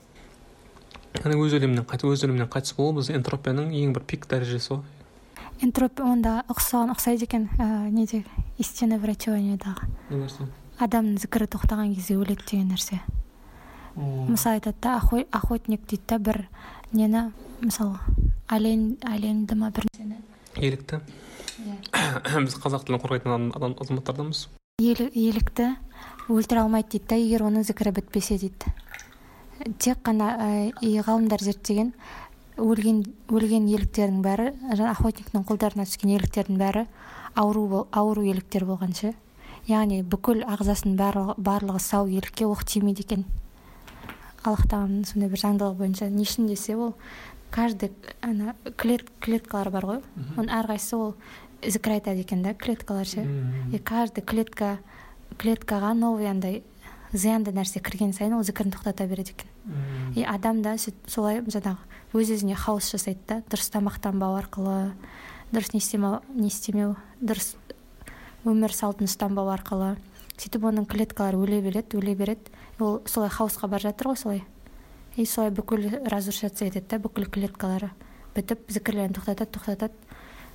[1.16, 4.84] яғни өз өлімінен өз өлімінен қайтыс болу біз энтропияның ең бір пик дәрежесі ғой.
[5.64, 8.24] Энтропия онда ұқсаған ұқсайды екен ә, неде?
[8.60, 10.46] Истинное врачеваниедағы не нәрсе?
[10.80, 13.02] Адамның зікірі тоқтаған кезде өледі деген нәрсе
[13.96, 14.98] мысалы айтады да
[15.32, 16.48] охотник дейді да бір
[16.92, 18.00] нені мысалы
[18.50, 20.22] олень оленьді ма бір нәрсені?
[20.56, 21.02] Елікті.
[22.46, 24.48] Біз қазақ тілін қорғайтын адам азаматтарданбыз
[24.80, 25.76] елікті
[26.30, 28.72] өлтіре алмайды дейді да егер оның зікірі бітпесе дейді.
[29.78, 30.32] Тек қана
[30.80, 31.92] ғалымдар зерттеген
[32.56, 34.54] өлген өлген еліктердің бәрі
[34.94, 36.86] охотниктің қолдарына түскен еліктердің бәрі
[37.36, 39.14] ауру ауру еліктер болған ше.
[39.70, 43.26] Яғни бүкіл ағзасының барлығы, барлығы сау елікке оқ тимейді екен.
[44.44, 46.96] Аллах тағаланың сондай бір заңдылығы бойынша не үшін десе ол
[47.52, 50.02] каждый ана клет, клеткалар бар ғой.
[50.38, 51.14] Оның әрқайсысы ол
[51.62, 53.28] зікір айтады екен да клеткалар ше.
[53.72, 54.80] И каждый клетка
[55.38, 56.64] клеткаға новый андай
[57.14, 59.50] зиянды нәрсе кірген сайын ол зікірін тоқтата береді екен.
[60.16, 61.78] И адам да солай жаңағы
[62.14, 64.94] өз өзіне хаос жасайды да дұрыс тамақтанбау арқылы
[65.52, 67.56] дұрыс не істемеу не істемеу дұрыс
[68.48, 69.96] өмір салтын ұстанбау арқылы
[70.40, 72.52] сөйтіп оның клеткалары өле береді өле береді.
[72.80, 74.44] Ол солай хаосқа бара жатыр ғой солай.
[75.16, 77.92] И солай бүкіл разрушаться етеді да бүкіл клеткалары
[78.36, 79.94] бітіп зікірлерін тоқтатады тоқтатады.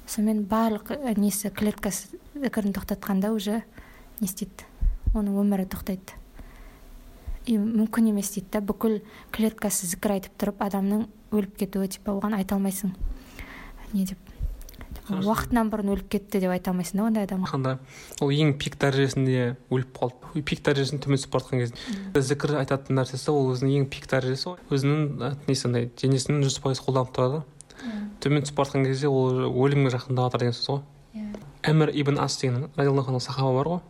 [0.06, 3.62] Сонымен барлық несі клеткасы зікірін тоқтатқанда уже
[4.20, 4.64] не істейді
[5.12, 6.16] оның өмірі тоқтайды.
[7.44, 12.38] И мүмкін емес дейді да бүкіл клеткасы зікір айтып тұрып адамның өліп кетуі типа оған
[12.38, 12.94] айта алмайсың.
[13.92, 14.33] Не деп.
[15.10, 17.50] Уақытынан бұрын өліп кетті деп айта алмайсың да ондай адамға?
[17.50, 17.76] Қандай
[18.24, 20.42] ол ең пик дәрежесінде өліп қалды.
[20.48, 22.22] Пик дәрежесін төмен түсіп бара жатқан кезде.
[22.30, 24.58] Зікір айтатын нәрсесі ол өзінің ең пик дәрежесі ғой.
[24.72, 27.42] Өзінің несі андай денесін жүз пайыз қолданып тұрады.
[28.24, 30.84] Төмен түсіп бара жатқан кезде ол өлімге жақындап жатыр деген сөз ғой.
[31.64, 33.80] Әмір ибн ас деген радиаллаху сахаба бар ғой.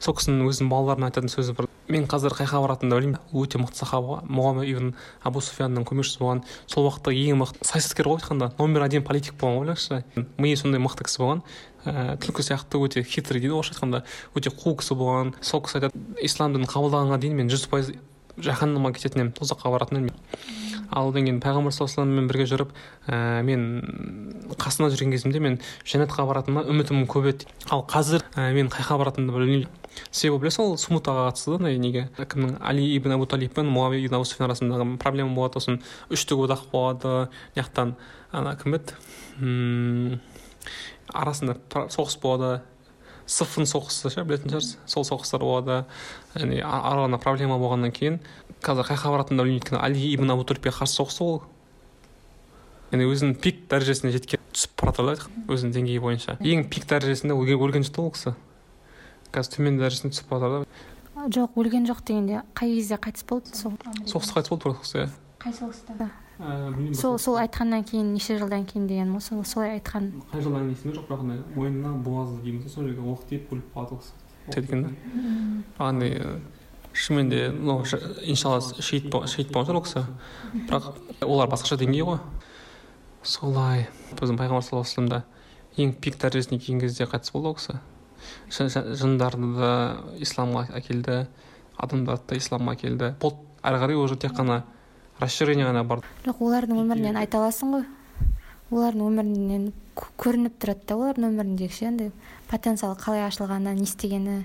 [0.00, 1.68] Сол кісінің өзінің балаларына айтатын сөзі бар.
[1.88, 3.18] Мен қазір қай жаққа баратынымды білмеймін.
[3.34, 6.42] Өте мықты сахаба мұғаммед ибн абу суфянның көмекшісі болған.
[6.66, 10.26] Сол уақыттағы ең мықты саясаткер ғой айтқанда номер один политик болған ғой ойлаңызшы.
[10.38, 11.44] Миы сондай мықты кісі болған.
[11.84, 13.54] Ііі түлкі сияқты өте хитрый дейді.
[13.58, 15.34] Орысша айтқанда өте қу кісі болған.
[15.44, 17.94] Сол кісі айтады ислам дінін қабылдағанға дейін мен жүз пайыз
[18.40, 20.62] жаһаннамға кететін едім тозаққа баратын едім
[20.94, 22.72] ал одан кейін пайғамбар саллаллаху алейhi бірге жүріп
[23.08, 23.64] ә, мен
[24.60, 27.48] қасында жүрген кезімде мен жәннатқа баратыныма үмітім көп еді.
[27.70, 29.68] Ал қазір ә, мен қай жаққа баратынымды білмеймін.
[30.10, 32.58] Себебі білесің ол смутаға қатысты да неге кімнің?
[32.60, 35.60] Али ибн абу талиб пен муавия ибн абу арасындағы проблема болады.
[35.60, 35.80] Сосын
[36.10, 37.28] үштік одақ болады.
[37.54, 37.94] Мына жақтан
[38.32, 40.20] ана кім еді?
[41.12, 41.58] Арасында
[41.92, 42.62] соғыс болады.
[43.24, 44.78] Сыфын соғысы ше білетін шығарсыз?
[44.86, 45.84] Сол соғыстар болады.
[46.34, 48.20] Яғни араларында проблема болғаннан кейін
[48.64, 51.42] қазір қай жаққа баратынын білмейді өйткені али ибн абу талибке қарсы соғысты ол?
[52.92, 56.36] Яғни өзінің пик дәрежесіне жеткен түсіп бара жатыр да өзінің деңгейі бойынша.
[56.44, 58.34] Ең пик дәрежесінде өлген жоқ та ол кісі.
[59.34, 61.28] Қазір төмен дәрежесіне түсіп жатыр да.
[61.34, 63.54] Жоқ өлген жоқ дегенде қай кезде қайтыс болды?
[63.54, 63.74] Сол
[64.06, 65.08] соғыста қайтыс болды бір иә.
[65.42, 66.10] Қай соғыста?
[66.98, 70.10] Сол сол айтқаннан кейін неше жылдан кейін деген ғой сол солай айтқан.
[70.32, 74.02] Қай жылдан есімде жоқ бірақ мойнына буазы дейміз сол жерге оқ тиіп өліп қалады ол
[74.02, 74.24] кісі
[74.60, 76.18] екен да андай
[76.92, 77.80] шынымен де ну
[78.22, 80.04] иншалла шейіт шейіт болған шығар ол кісі.
[80.66, 80.90] Бірақ
[81.22, 82.18] олар басқаша деңгей ғой.
[83.22, 83.88] Солай.
[84.18, 85.22] Біздің пайғамбар саллаллаху
[85.76, 87.78] ең пик дәрежесіне келген кезде қайтыс болды ол кісі.
[88.50, 89.72] Жындарды да
[90.20, 91.26] исламға әкелді
[91.78, 93.10] адамдарды да исламға әкелді.
[93.20, 94.62] Болды әрі қарай уже тек қана
[95.20, 96.02] расширение ғана бар.
[96.24, 97.86] Жоқ олардың өмірінен айта аласың ғой.
[98.74, 102.12] Олардың өмірінен көрініп тұрады да олардың өміріндегі ше андай
[102.50, 104.44] потенциалы қалай ашылғаны не істегені.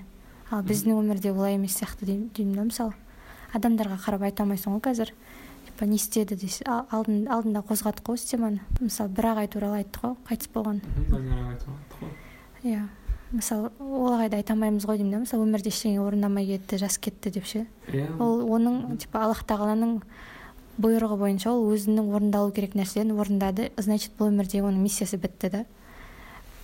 [0.50, 2.94] Ал біздің өмірде олай емес сияқты деймін да мысалы.
[3.54, 5.12] Адамдарға қарап айта алмайсың ғой қазір.
[5.66, 10.16] Типа не істеді десе алдын, алдында қозғадық қой теманы мысалы бір ағай туралы айттық қой
[10.30, 10.80] қайтыс болған.
[12.62, 12.86] Иә.
[13.32, 15.22] Мысалы ол ағайды айта алмаймыз ғой деймін да.
[15.24, 17.66] Мысалы өмірде ештеңе орындамай кетті жас кетті деп ше.
[17.92, 18.08] Иә.
[18.18, 20.00] Ол оның типа аллах тағаланың
[20.80, 23.70] бұйрығы бойынша ол өзінің орындалу керек нәрсені орындады.
[23.76, 25.64] Значит бұл өмірде оның миссиясы бітті да.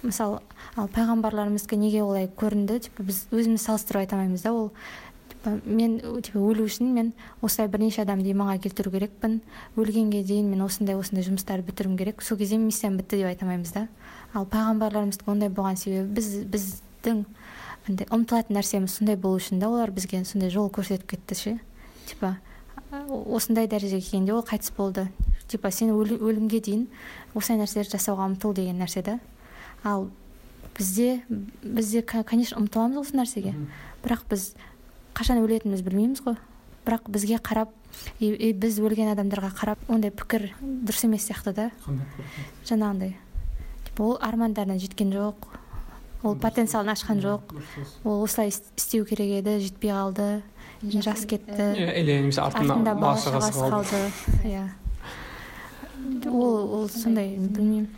[0.03, 0.41] Мысалы
[0.77, 2.81] ал пайғамбарларымыздікі неге олай көрінді?
[2.89, 4.53] Типа біз өзіміз салыстырып айта алмаймыз да.
[4.53, 4.71] Ол
[5.31, 9.41] типа мен типа өлу үшін мен осылай бірнеше адамды иманға келтіру керекпін.
[9.77, 12.23] Өлгенге дейін мен осындай осындай жұмыстарды бітіруім керек.
[12.23, 13.87] Сол кезде миссиям бітті деп айта алмаймыз да.
[14.37, 17.23] Ал пайғамбарларымыздікі ондай болған себебі біз біздің
[17.89, 21.55] андай ұмтылатын нәрсеміз сондай болу үшін да олар бізге сондай жол көрсетіп кетті ше.
[22.07, 22.37] Типа
[22.91, 25.09] осындай дәрежеге келгенде ол қайтыс болды.
[25.49, 26.87] Типа сен өлімге дейін
[27.35, 29.19] осындай нәрселерді жасауға ұмтыл деген нәрсе да.
[29.85, 30.11] Ал
[30.77, 31.23] бізде
[31.63, 33.55] бізде конечно ұмтыламыз осы нәрсеге.
[34.05, 34.51] Бірақ біз
[35.17, 36.41] қашан өлетінімізді білмейміз ғой.
[36.87, 37.73] Бірақ бізге қарап
[38.21, 41.71] и, біз өлген адамдарға қарап ондай пікір дұрыс емес сияқты да.
[42.67, 43.17] Жаңағындай.
[44.01, 45.35] Ол армандарына жеткен жоқ.
[46.23, 47.55] Ол потенциалын ашқан жоқ.
[48.05, 50.43] Ол осылай істеу керек еді жетпей қалды.
[50.83, 51.73] Жас кетті.
[51.77, 54.03] Или немесе артында бала шағасы қалды.
[54.45, 54.69] иә.
[56.31, 57.89] Ол ол сондай білмеймін.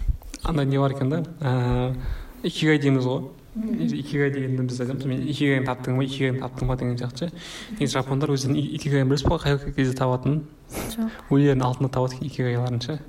[0.44, 1.22] Андай не бар екен да?
[1.40, 1.96] Ыыы
[2.42, 3.30] икигай дейміз ғой.
[3.58, 5.04] Икигай дегенді біз айтамыз.
[5.04, 7.30] Мен икигайыңды таптың ба икигайыңды таптың ба деген сияқты ше.
[7.78, 10.44] Негізі жапондар өздерінің икигайын білесіз ба қай кезде табатынын?
[10.94, 11.16] Жоқ.
[11.34, 13.00] Өлерінің алдында табады екен икигайларын ше.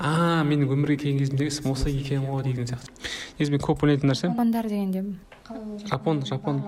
[0.00, 4.10] А менің өмірге келген кезімдегі ісім осы екен ғой деген сияқты негізі мен көп ойлайтын
[4.10, 5.04] нәрсем жапондар дегенде
[5.90, 6.62] жапон жапон.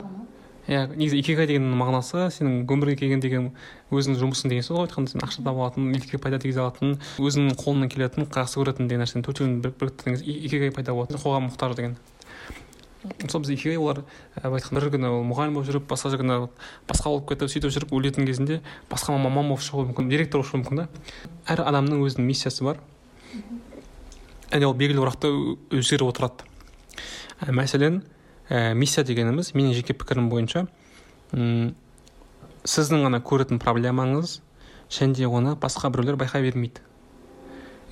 [0.68, 3.49] Иә негізі икигай дегеннің мағынасы сенің өмірге келген деген
[3.90, 7.57] өзіңнің жұмысың деген сөз ғой айтқанда сен ақша таба алатын елге пайда тигізе алатын өзіңнің
[7.59, 11.97] қолыңнан келетін жақсы көретін деген нәрсенің төртеуін біріктірген икигай пайда болады қоғам мұқтаж деген.
[13.27, 14.05] Сол біз икигай олар
[14.37, 16.38] былай айтқанда бір күні ол мұғалім болып жүріп басқа күні
[16.87, 20.62] басқа болып кетіп сөйтіп жүріп өлетін кезінде басқа маман болып шығуы мүмкін директор болып шығуы
[20.62, 20.88] мүмкін да.
[21.51, 22.79] Әр адамның өзінің миссиясы бар.
[24.53, 25.31] Және ол белгілі уақытта
[25.73, 26.45] өзгеріп отырады.
[27.49, 28.03] Мәселен
[28.49, 30.66] ә, миссия дегеніміз менің жеке пікірім бойынша
[31.33, 31.73] ұм,
[32.68, 34.40] сіздің ғана көретін проблемаңыз
[34.92, 36.85] және де оны басқа біреулер байқай бермейді.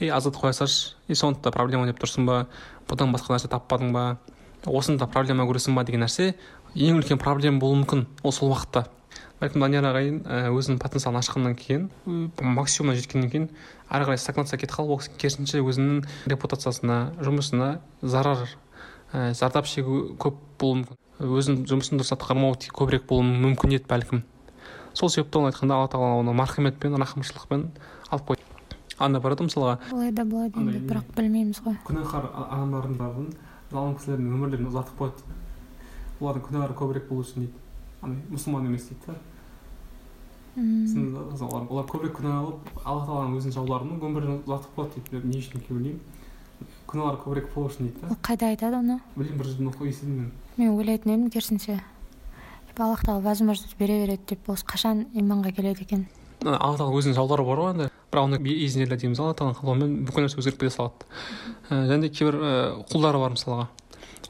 [0.00, 2.44] И азат қоя салшы и соны да проблема деп тұрсың ба
[2.88, 4.04] бұдан басқа нәрсе таппадың ба
[4.66, 6.34] осында проблема көресің ба деген нәрсе
[6.74, 8.86] ең үлкен проблема болуы мүмкін ол сол уақытта.
[9.40, 10.18] Бәлкім данияр ағайын
[10.52, 11.86] өзінің потенциалын ашқаннан кейін
[12.44, 13.46] максимумына жеткеннен кейін
[13.88, 17.70] ары қарай стагнация кетіп қалып ол керісінше өзінің репутациясына жұмысына
[18.02, 18.44] зарар
[19.12, 20.98] ә, зардап шегу көп болуы мүмкін.
[21.20, 24.22] Өзінің жұмысын дұрыс атқармау көбірек болуы мүмкін еді бәлкім.
[24.92, 27.66] Сол себепті оны айтқанда алла тағала оны мархаметпен рахымшылықпен
[28.10, 28.44] алып қойды.
[28.98, 29.78] Анда бар еді мысалға.
[29.92, 31.76] Олай да болады енді бірақ білмейміз ғой.
[31.88, 33.32] Күнәһар адамдардың барлығын
[33.72, 35.36] залым кісілердің өмірлерін ұзартып қояды
[36.20, 37.66] олардың күнәлары көбірек болу үшін дейді.
[38.00, 39.18] Андай мұсылман емес дейді да
[40.60, 45.26] олар көбірек күнә қылып алла тағаланың өзінің жауларының өмірін ұзартып қояды дейді.
[45.26, 46.00] Не үшін екенін білмеймін.
[46.90, 48.16] Күнәлар көбірек болу үшін дейді да.
[48.22, 49.00] Қайда айтады оны?
[49.16, 51.80] Білмеймін бір жерден оқып естідім мен мен ойлайтын едім керісінше.
[52.80, 56.06] Аллах тағала возможность бере береді деп осы қашан иманға келеді екен?
[56.44, 57.88] Алла тағала өзінің жаулары бар ғой енді.
[58.10, 61.04] Бірақ оны изнилля дейміз алла тағаланың қалауымен бүкіл нәрсе өзгеріп кете салады.
[61.68, 62.52] Ә, және де кейбір ә,
[62.88, 63.66] құлдары бар мысалға.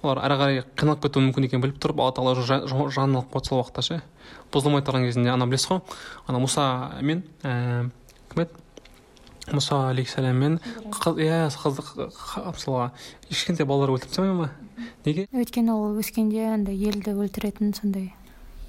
[0.02, 2.60] Олар ары қарай қиналып кетуі мүмкін екенін біліп тұрып алла тағала уже
[2.94, 4.00] жанын алып қояды сол уақытта ше.
[4.52, 5.80] Бұзылмай тұрған кезінде ана білесіз ғой
[6.26, 6.64] ана мұса
[7.02, 7.90] мен ә,
[8.32, 8.64] кім еді?
[9.50, 10.60] Мұса алейхисаламмен
[11.18, 12.90] иә мысалға
[13.28, 14.50] кішкентай балалар өлтіріп тастамай ма?
[15.04, 15.26] Неге?
[15.34, 18.12] Өйткені ол өскенде андай елді өлтіретін сондай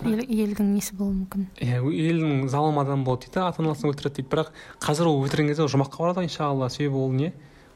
[0.01, 1.47] елдің несі болуы мүмкін.
[1.61, 4.29] Иә елдің залым адам болады дейді ата анасын өлтіреді дейді.
[4.31, 4.49] Бірақ
[4.81, 6.69] қазір ол өлтірген кезде жұмаққа барады ғой иншалла.
[6.73, 7.33] Себебі ол не?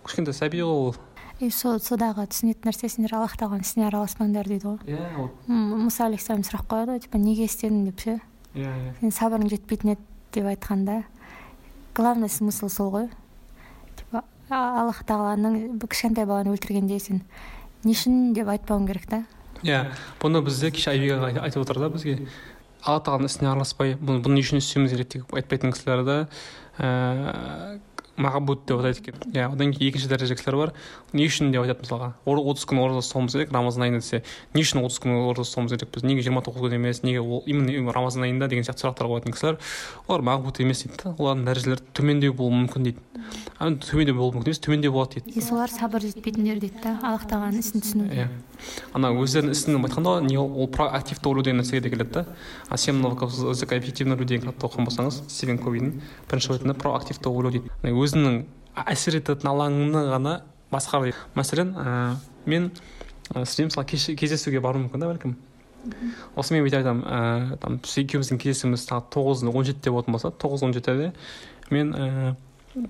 [0.07, 0.95] Кішкентай сәби ғой ол
[1.43, 4.77] и сол содағы түсінетін нәрсе сендер аллах тағаланың ісіне араласпаңдар дейді ғой.
[4.87, 8.17] Иә мұса алейхисалам сұрақ қояды ғой типа неге істедің деп ше?
[8.55, 8.93] Иә иә.
[9.01, 11.01] Сен сабырың жетпейтін еді деп айтқанда
[11.95, 13.09] главный смысл сол ғой.
[13.99, 17.23] Типа аллах тағаланың кішкентай баланы өлтіргенде сен
[17.83, 19.25] не үшін деп айтпауың керек та?
[19.63, 19.89] Иә
[20.21, 22.29] бұны бізде кеше айбек айтып отыр да бізге.
[22.85, 26.17] Алла тағаланың ісіне араласпай бұны бұны не үшін істеуіміз керек деп айтпайтын кісілер да
[26.79, 27.81] ііі
[28.17, 29.15] мағбуд деп атайды екен.
[29.33, 30.71] Иә одан кейін екінші дәреже кісілер бар.
[31.13, 32.09] Не үшін деп айтады мысалға?
[32.25, 34.21] Отыз күн ораза ұстауымыз керек рамазан айында десе.
[34.55, 37.91] Не үшін отыз күн ораза ұстауымыз керекпіз неге жиырма тоғыз күн емес неге ол именно
[37.91, 39.59] рамазан айында деген сияқты сұрақтар қоятын кісілер
[40.07, 41.01] олар мағбут емес дейді.
[41.03, 42.99] Да олардың дәрежелері төмендеу болуы мүмкін дейді.
[43.59, 45.35] Төмендеу болуы мүмкін емес төмендеу болады дейді.
[45.35, 48.29] И солар сабыр жетпейтіндер дейді да аллах тағаланың ісін түсіну иә.
[48.93, 52.25] Ана өздерінің ісін айтқанда ғой не ол проактивті ойлау деген нәрсеге де келеді да.
[52.69, 57.71] А семь навыков языка деген кітапты оқыған болсаңыз стивен ковидің бірінші бетінде проактивті ойлау дейді.
[57.83, 58.43] Өзінің
[58.85, 60.37] әсер ететін алаңını ғана
[60.71, 62.15] басқар дейді мәселен ә,
[62.45, 62.71] мен
[63.33, 65.35] ә, сізбен мысалы кездесуге баруым мүмкін да бәлкім?
[66.35, 70.73] Осымен бүйтіп айтамын ә, там екеуміздің кездесуіміз сағат тоғыз он жетіде болатын болса тоғыз он
[70.73, 71.13] жетіде
[71.69, 72.35] мен ә,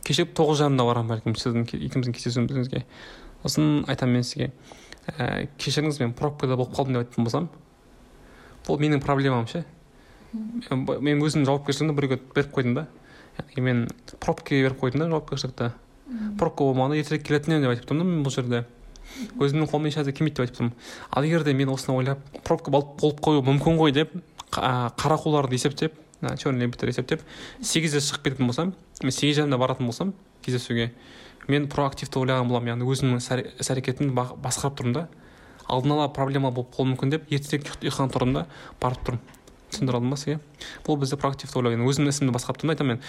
[0.06, 2.86] кеше тоғыз жарымда барамын бәлкім сіздің екеуміздің кездесуімізге.
[3.44, 4.52] Сосын айтамын мен сізге.
[5.08, 7.50] Ә, кешіріңіз мен пробкада болып қалдым деп айтатын болсам
[8.66, 9.64] бұл менің проблемам ше.
[10.34, 12.86] Мен өзімнің жауапкершілігімді біреуге беріп қойдым да.
[13.38, 13.84] Яғни мен
[14.20, 15.72] пробкаға беріп қойдым да жауапкершілікті.
[16.40, 18.64] Пробка болмағанда ертерек келетін едім деп айтып тұрмын да мен бұл жерде.
[19.38, 20.74] Өзімнің қолымнан ешнәрсе келмейді деп айтып тұрмын.
[21.12, 24.16] Ал егер де мен осыны ойлап пробка болып қоюы мүмкін ғой деп
[24.52, 25.94] қара қуларды есептеп
[26.38, 27.22] черный лебедьтер есептеп
[27.62, 30.14] сегізде шығып кететін болсам мен сегіз жарымда баратын болсам
[30.46, 30.92] кездесуге.
[31.48, 35.08] Мен проактивті ойлаған боламын яғни өзімнің іс әрекетімді басқарып тұрмын да.
[35.66, 38.46] Алдын ала проблема болып қалуы мүмкін деп ертерек ұйқыдан тұрдым да
[38.82, 39.22] барып тұрмын.
[39.74, 40.40] Түсіндіре алдым ба сізге?
[40.86, 43.02] Бұл бізде проактивті ойлау өзімнің ісімді басқарып тұрмын да айтамын мен.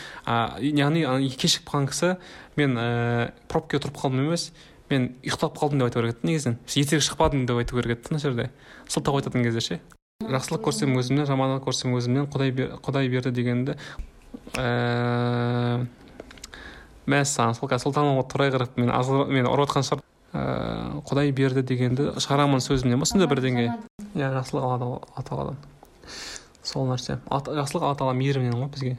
[0.81, 2.15] Яғни кешігіп қалған кісі
[2.57, 4.49] мен ііі пробкаға тұрып қалдым емес
[4.89, 6.57] мен ұйықтап қалдым деп айту керек еді негізінен.
[6.65, 8.51] Ертерек шықпадым деп айту керек еді мына жерде.
[8.89, 9.81] Сылтау айтатын кезде ше.
[10.25, 13.77] Жақсылық көрсем өзімнен жамандық көрсем өзімнен құдай құдай берді дегенді
[14.57, 15.87] ііі
[17.07, 20.03] мәссаған сол қазір сұлтанова тұрай қырып мен мені ұрып жатқан шығар.
[20.37, 23.07] Ыыы құдай берді дегенді шығарамын сөзімнен ба?
[23.09, 23.69] Сондай бірдеңе
[24.17, 25.57] иә жақсылық алла тағаладан
[26.67, 27.21] сол нәрсе.
[27.31, 28.99] Жақсылық алла тағала мейірімінен ғой бізге.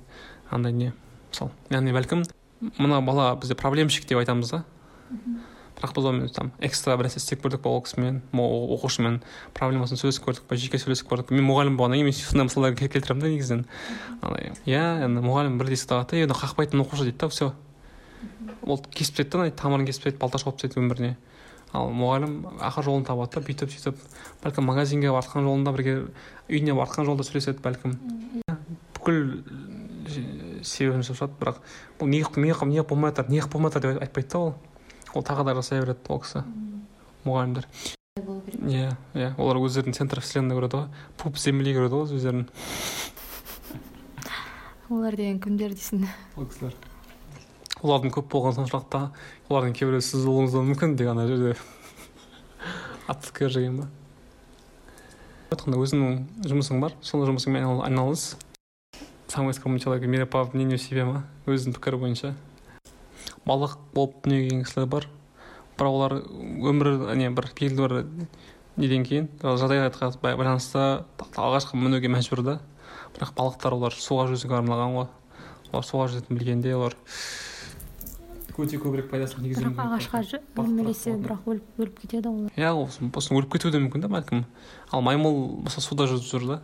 [0.50, 0.94] Андай не?
[1.36, 1.52] Сол.
[1.70, 2.24] Яғни бәлкім
[2.80, 4.64] мына бала бізде проблемщик деп айтамыз да.
[5.78, 9.20] Бірақ біз онымен там экстра бір нәрсе істеп көрдік па ол кісімен оқушымен
[9.54, 13.22] проблемасын сөйлесіп көрдік па жеке сөйлесіп көрдік мен мұғалім болғаннан кейін мен сондай мысалдар келтіремін
[13.22, 13.68] да негізінен.
[14.26, 17.52] Андай иә енді мұғалім бір есікті қағады да енді қақпайтын оқушы дейді да все
[18.64, 21.16] ол кесіп тастайды да тамырын кесіп тастайды балта шауып тастайды өміріне.
[21.76, 24.00] Ал мұғалім ақыр жолын табады да бүйтіп сөйтіп.
[24.44, 25.96] Бәлкім магазинге баратқан жолында бірге
[26.48, 27.98] үйіне баратқан жолда сөйлеседі бәлкім.
[28.96, 29.20] Бүкіл
[30.64, 31.60] себебін шашады бірақ
[32.00, 34.56] бұл неғып неғып болмай жатыр неғып болмай жатыр деп айтпайды да ол.
[35.14, 36.44] Ол тағы да жасай береді ол кісі
[37.28, 37.68] мұғалімдер.
[38.68, 40.88] Иә иә олар өздерін центр вселенной көреді ғой
[41.20, 42.48] пуп земли көреді ғой өздерін.
[44.90, 46.08] Олар деген кімдер дейсің?
[46.38, 46.76] Ол кісілер.
[47.84, 49.06] Олардың көп болған соншалықты
[49.50, 51.56] олардың кейбіреуі сіз болуыңыз да мүмкін деген ана жерде
[53.08, 53.88] атып жүрген ба
[55.52, 58.36] айтқанда өзіңнің жұмысың бар сол жұмысыңмен айналыс.
[59.28, 61.24] Сам искал человека мира по мнению себе ма?
[61.46, 62.34] Өзінің пікірі бойынша.
[63.46, 65.08] Балық болып дүниеге келген кісілер бар.
[65.78, 66.16] Бірақ олар
[66.72, 68.06] өмір не бір белгілі бір
[68.76, 69.30] неден кейін.
[69.40, 71.04] Жағдайға байланысты
[71.36, 72.60] алғашқы мінуге мәжбүр да.
[73.16, 75.08] Бірақ балықтар олар суға жүзуге арналған ғой.
[75.72, 76.96] Олар суға жүзетінін білгенде олар
[78.64, 82.72] өте көбірек пайдасын тигізуі бірақ ағашқа өрмелесе бірақ өліп өліп кетеді ғой иә
[83.14, 84.46] сосын өліп кетуі де мүмкін да бәлкім.
[84.92, 86.60] Ал маймыл болса суда жүзіп жүр да.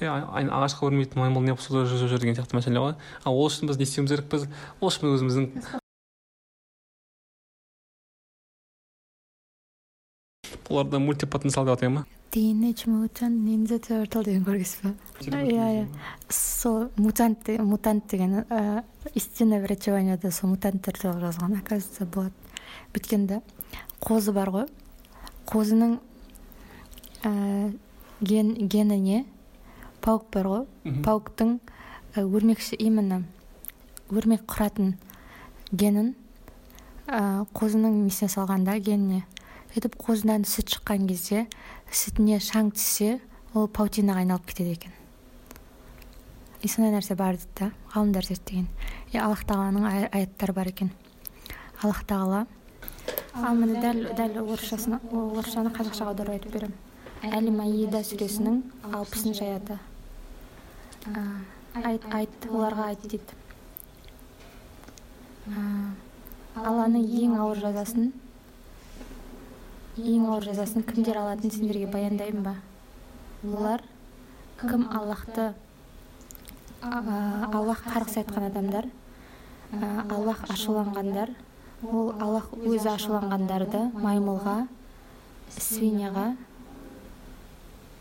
[0.00, 0.12] Иә
[0.44, 2.94] ағашқа өрмейтін маймыл неғып суда жүзіп жүр деген сияқты мәселе ғой.
[3.24, 4.48] Ал ол үшін біз не істеуіміз керекпіз?
[4.80, 5.80] Ол үшін өзіміздің
[10.68, 15.86] оларды мультипотенциал деп атайды ма teenage mutant ninja turtle деген көргенсіз ба иә иә
[16.28, 18.44] сол мутант мутант деген
[19.14, 22.34] истинное врачеваниеда сол мутанттар туралы жазған оказывается болады
[22.92, 23.40] бүйткенде
[24.00, 24.66] қозы бар ғой
[25.46, 25.98] қозының
[28.20, 29.24] ген гені не
[30.02, 31.58] паук бар ғой пауктың
[32.16, 33.22] өрмекші именно
[34.10, 34.94] өрмек құратын
[35.72, 36.14] генін
[37.06, 39.24] ә, қозының несіне салғанда геніне
[39.76, 41.42] сөйтіп қозыдан сүт шыққан кезде
[41.92, 43.18] сүтіне шаң түссе
[43.52, 44.94] ол паутинаға айналып кетеді екен.
[46.64, 48.70] И сондай нәрсе бар дейді да ғалымдар зерттеген
[49.12, 50.94] и аллах тағаланың аяттары бар екен
[51.82, 52.46] аллах тағала
[53.36, 58.62] ал міне дәл дәл орысшасын орысшаны қазақшаға аударып айтып беремін әл маида сүресінің
[58.96, 59.76] алпысыншы аяты
[61.84, 63.42] айт айт оларға айт дейді.
[66.56, 68.14] Алланың ең ауыр жазасын
[69.96, 72.54] ең ауыр жазасын кімдер алатынын сендерге баяндаймын ба?
[73.46, 73.82] Олар
[74.60, 74.86] кім?
[74.92, 75.52] Аллахты
[76.82, 78.88] аллах қарғыс айтқан адамдар
[80.12, 81.32] аллах ашуланғандар.
[81.84, 84.66] Ол аллах өзі ашуланғандарды маймылға
[85.56, 86.26] свиньяға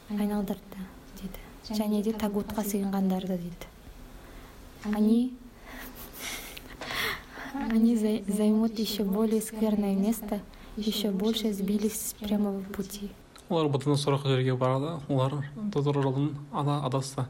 [0.10, 0.84] айналдырды
[1.20, 1.40] дейді.
[1.70, 3.72] Және де тагутқа сыйынғандарды дейді.
[4.94, 5.34] Они
[7.72, 10.42] они зай- займут еще более скверное место.
[10.78, 13.12] Еще больше сбились с прямого пути.
[13.50, 14.96] Олар бұдан сұраққа жерге барады.
[15.08, 17.28] Олар дұр жолдан ада адасты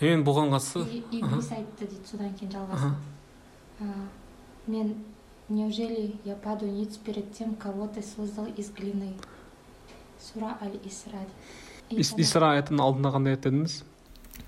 [0.00, 2.94] мен бұған қатысты иблис айтты дейді содан кейін
[3.80, 3.84] А,
[4.66, 4.94] мен
[5.48, 9.14] неужели я паду ниц перед тем кого ты создал из глины?
[10.20, 11.26] Сура аль исра
[11.90, 13.82] исра аятының алдында қандай аят дедіңіз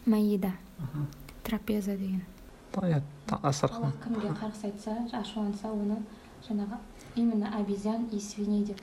[0.07, 0.53] маида.
[1.43, 2.23] Трапеза деген.
[2.75, 5.99] Аллах кімге қарғыс айтса ашуланса оны
[6.47, 6.79] жаңағы
[7.17, 8.81] именно обезьян и свиней деп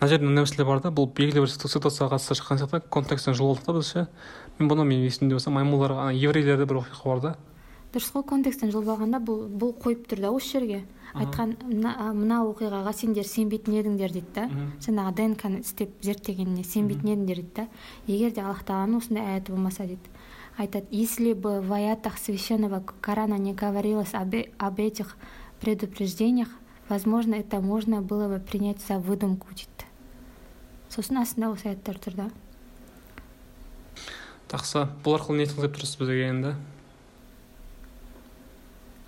[0.00, 3.64] мына жерде мынандай мәселе бар да бұл белгілі бір ситуацияға қатысты шыққан сияқты контекстен жұлып
[3.64, 4.06] та біз ше
[4.58, 7.34] мен бұны мен есімде болса маймылдарға ана еврейлерде бір оқиға бар да?
[7.94, 12.42] Дұрыс қой контекстен жұлып алғанда бұл бұл қойып тұр да осы жерге айтқан мына, мына
[12.46, 14.44] оқиғаға сендер сенбейтін едіңдер дейді да?
[14.84, 17.66] Жаңағы днк-ны істеп зерттегеніне сенбейтін едіңдер дейді да?
[18.06, 20.14] Егер де аллах тағаланың осындай аяты болмаса дейді.
[20.56, 25.16] Айтады если бы в аятах священного корана не говорилось об, э- об этих
[25.60, 26.48] предупреждениях
[26.90, 29.86] возможно это можно было бы принять за выдумку дейді
[30.90, 32.26] сосын астында осы аяттар тұр да?
[34.50, 36.54] Жақсы бұл арқылы не келіп тұрсыз бізге енді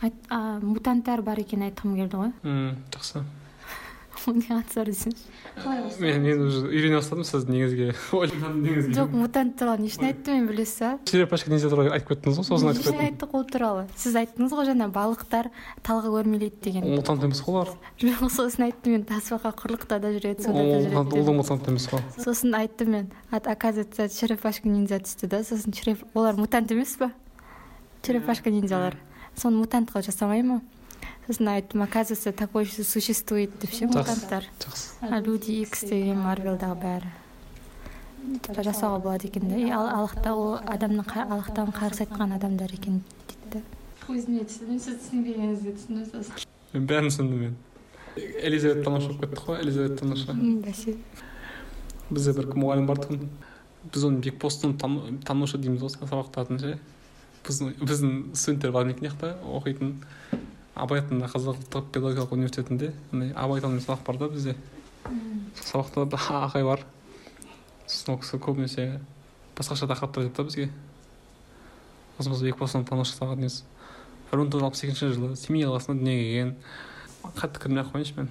[0.03, 2.33] мутанттар бар екенін айтқым келді ғой.
[2.95, 3.23] Жақсы
[4.23, 6.01] қалай бастадың?
[6.01, 7.93] мен мен уже үйрене бастадым сіз негізге.
[8.13, 10.91] Жоқ мутант туралы не үшін айттым мен білесіз ба?
[11.05, 13.07] Черепашка ниндзя туралы айтып кеттіңіз ғой сосын айтып үшін кеттім.
[13.09, 13.87] айттық ол туралы?
[13.97, 15.51] Сіз айттыңыз ғой жаңа балықтар
[15.83, 16.85] талға өрмелейді деген.
[16.85, 17.73] Ол мутант емес қой олар.
[18.01, 21.69] Жоқ сосын айттым мен тасбақа құрлықта да жүреді суда да ол жүреді ол да мутант
[21.69, 22.03] емес қой.
[22.19, 25.73] Сосын айттым мен оказывается черепашка ниндзя түсті да сосын
[26.15, 27.13] олар мутант емес па?
[28.03, 28.97] Черепашка ниндзялар.
[29.37, 30.61] Соны мутант қылып жасамай ма?
[31.27, 34.45] Сосын айттым оказывается такой существует деп ше мутанттар
[35.25, 37.11] люди икс деген марвелдағы бәрі.
[38.43, 39.57] Типа жасауға болады екен да.
[39.57, 43.63] И ал- аллахта ол адамның аллахтан қарғыс айтқан адамдар екен дейді.
[44.07, 47.57] Да өзіме түсіндім сіз түсінбегеніңізді түсіндім сосын мен бәрін түсіндім мен.
[48.17, 50.03] Элизабет танушы болып кеттік қой элизабет
[50.67, 50.97] бәсе
[52.11, 53.29] бізде бір мұғалім бар тұғын.
[53.93, 56.79] Біз оны бекбостың тану- танушы дейміз ғой сабақтардың ше.
[57.43, 59.95] Біздің біздің студенттер бар екен жақта оқитын.
[60.75, 64.57] Абай атындағы қазақ ұлттық педагогикалық университетінде андай абайтану сабақ бар да бізде
[65.61, 66.07] сабақта
[66.43, 66.87] ағай бар.
[67.87, 68.87] Сосын ол кісі көбінесе
[69.57, 70.71] басқаша тақырыптар айтады да бізге.
[72.19, 73.63] Осы біз бекбостың танушы сабақ дейміз
[74.31, 76.55] бір мың тоғыз жүз алпыс екінші жылы семей қаласында дүниеге келген.
[77.37, 78.31] Қатты кірмей ақ қояйыншы мен.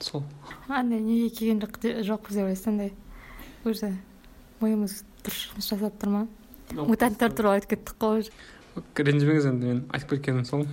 [0.00, 0.24] Сол.
[0.68, 2.92] Андай неге келген жоқпыз деп ойлайсыз андай
[3.64, 3.92] уже
[4.62, 6.26] миымыз дұрыс жұмыс жасап тұр ма?
[6.72, 8.32] Мутанттар туралы айтып кеттік қой уже.
[8.76, 10.66] Ренжімеңіз енді мен айтып кеткенім сол.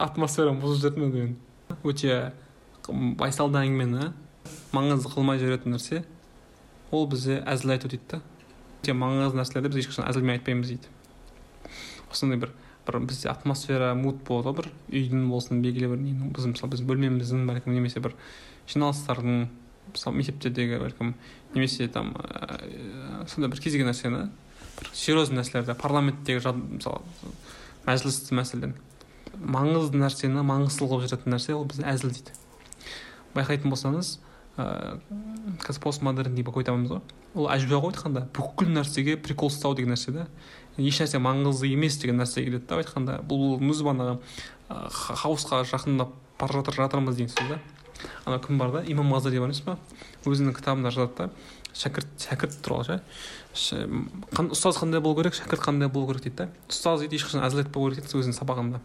[0.00, 1.36] Атмосфераны бұзып жібердім енді мен.
[1.84, 2.32] Өте
[3.20, 4.10] байсалды әңгімені
[4.74, 6.02] маңызды қылмай жүретін нәрсе.
[6.90, 8.20] Ол бізде әзіл айту дейді да.
[8.82, 10.92] Өте маңызды нәрселерді біз ешқашан әзілмен айтпаймыз дейді.
[12.10, 12.54] Осындай бір
[12.86, 16.32] бір бізде атмосфера муд болады ғой бір үйдің болсын белгілі бір ненің.
[16.36, 18.16] Біз мысалы біз бөлмеміздің бәлкім немесе бір
[18.68, 19.46] жиналыстардың
[19.92, 21.14] мысалы мектептердегі бәлкім
[21.54, 24.26] немесе там ыыы, сондай бір кез келген нәрсені
[24.78, 27.02] бір серьезный нәрселерді парламенттегі мысалы
[27.86, 28.76] мәжілісті мәселен
[29.34, 32.34] маңызды нәрсені маңыздылы қылып жүретін нәрсе ол бізде әзіл дейді.
[33.34, 34.18] Байқайтын болсаңыз
[34.56, 37.00] ыыы қазір постмодерн деп айтамыз ғой.
[37.34, 40.28] Ол әжуа ғой айтқанда бүкіл нәрсеге прикол ұстау деген нәрсе да
[40.78, 44.18] ешнәрсе маңызды емес деген нәрсе келеді да айтқанда бұл мұз банағы
[44.68, 47.58] хаусқа жақындап бара жатыр жатырмыз деген сөз да
[48.24, 48.84] ана кім бар да?
[48.86, 49.76] Имам мазари бар емес па
[50.24, 51.30] өзінің кітабында жазады да
[51.74, 53.00] шәкірт шәкірт туралы ше?
[53.54, 56.48] Ұстаз қандай болу керек шәкірт қандай болу керек дейді да.
[56.66, 58.80] Ұстаз дейді ешқашан әзіл айтпау керек дейді өзінің сабағында.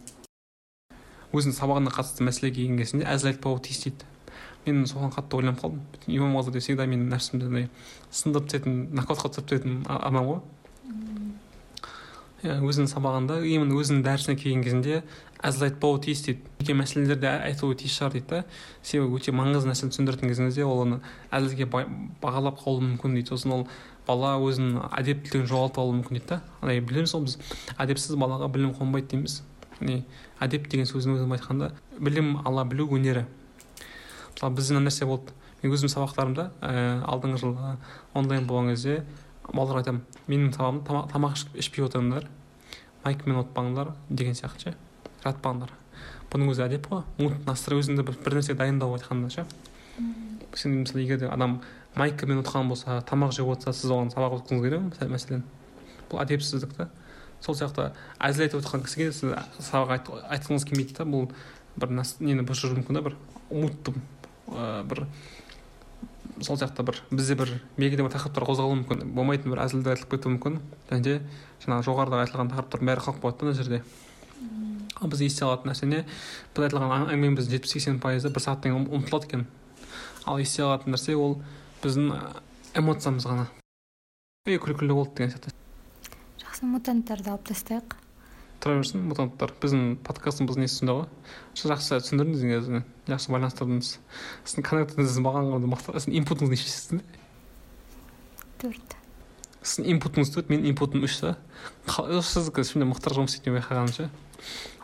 [1.34, 4.05] Өзінің сабағына қатысты мәселеге келген кезінде әзіл айтпауы тиіс дейді.
[4.67, 5.82] Мен соған қатты ойланып қалдым.
[6.05, 7.70] Имам ғазали всегда менің нәпсімді андай
[8.11, 10.39] сындырып тастайтын нокаутқа түсіріп тастайтын адам ғой.
[12.39, 15.01] Иә өзінің сабағында именно өзінің дәрісіне келген кезінде
[15.43, 16.43] әзіл айтпауы тиіс дейді.
[16.61, 18.43] Жеке мәселелерде айтуы тиіс шығар дейді да.
[18.84, 21.01] Себебі өте маңызды нәрсені түсіндіретін кезіңізде ол оны
[21.36, 23.34] әзілге бағалап қалуы мүмкін дейді.
[23.34, 23.67] Сосын ол
[24.10, 26.39] бала өзінің әдептілігін жоғалтып алуы мүмкін дейді да.
[26.64, 27.38] Андай білеміз ғой біз
[27.78, 29.39] әдепсіз балаға білім қонбайды дейміз.
[29.78, 30.01] Яғни
[30.41, 33.28] әдеп деген сөздің өзін айтқанда білім ала білу өнері.
[34.34, 35.36] Мысалы бізде мына нәрсе болды.
[35.62, 36.72] Мен өзімнің сабақтарымда ә,
[37.03, 37.74] алдыңғы жылы
[38.16, 39.01] онлайн болған кезде
[39.49, 42.30] балаларға айтамын менің сабағымда тамақ ішпей отырыңдар
[43.03, 44.76] майкамен отпаңдар деген сияқты ше
[45.26, 45.74] жатпаңдар
[46.32, 47.34] бұның өзі әдеп қой.
[47.47, 49.45] Настрой өзіңді бір, бір нәрсе дайындау айтқанда ше.
[50.55, 51.60] Сен мысалы егер де адам
[51.96, 55.44] майкамен отқан болса тамақ жеп отырса сіз оған сабақ өткізуіңіз керек ма мәселен.
[56.12, 56.90] Бұл әдепсіздік та.
[57.42, 59.36] Сол сияқты әзіл айтып отырған кісіге сіз
[59.70, 61.30] сабақ айтқыңыз келмейді да бұл
[61.80, 63.16] бір нені бұзуы мүмкін да бір
[63.50, 63.94] умутты
[64.52, 65.06] ә, бір
[66.42, 70.36] сол сияқты бір бізде бір белгілі бір тақырыптар қозғалуы мүмкін болмайтын бір әзілдер айтылып кетуі
[70.36, 70.60] мүмкін.
[70.90, 71.16] Және де
[71.64, 73.82] жаңағы жоғарыда айтылған тақырыптардың бәрі қалып қалады да мына жерде.
[75.00, 76.04] Ал біз есте алатын нәрсе не
[76.56, 79.48] біз айтылған әңгімеміздің жетпіс сексен пайызы бір сағаттан кейін ұмытылады екен.
[80.26, 81.40] Ал есте алатын нәрсе ол
[81.84, 82.11] біздің
[82.80, 83.47] эмоциямыз ғана.
[84.47, 85.53] Ей күлкілі болды деген сияқты.
[86.43, 87.95] Жақсы мутанттарды алып тастайық.
[88.59, 89.53] Тұра берсін мутанттар.
[89.61, 91.09] Біздің подкастымыздың несі сонда ғой?
[91.55, 93.91] Жақсы түсіндірдіңіз негізі жақсы байланыстырдыңыз.
[94.43, 97.03] Сіздің коннектіңіз маған сіздің инпутыңыз неше сіздің?
[98.59, 98.97] Төрт.
[99.63, 101.38] Сіздің инпутыңыз төрт менің инпутым үш та.
[101.88, 104.09] Сіздікі сондай мықтырақ жұмыс істейтін байқағаным ше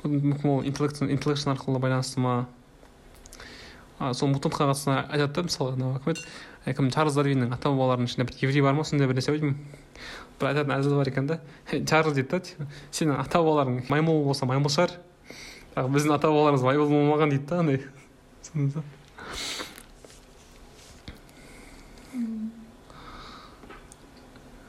[0.05, 2.47] мүмкін ол интеллекшн арқылы байланысты ма?
[4.13, 6.25] Сол мутантқа қатысты айтады да мысалы кім еді
[6.73, 8.83] кім чарльз дарвиннің ата бабаларының ішінде бір еврей бар ма?
[8.87, 9.59] Сондай бір нәрсе ау деймін
[10.39, 11.37] бір айтатын әзіл бар екен да
[11.69, 14.95] чарльз дейді да сенің ата бабаларың маймыл болса маймыл шығар.
[15.75, 17.85] Бірақ біздің ата бабаларымыз маймыл болмаған дейді да андай.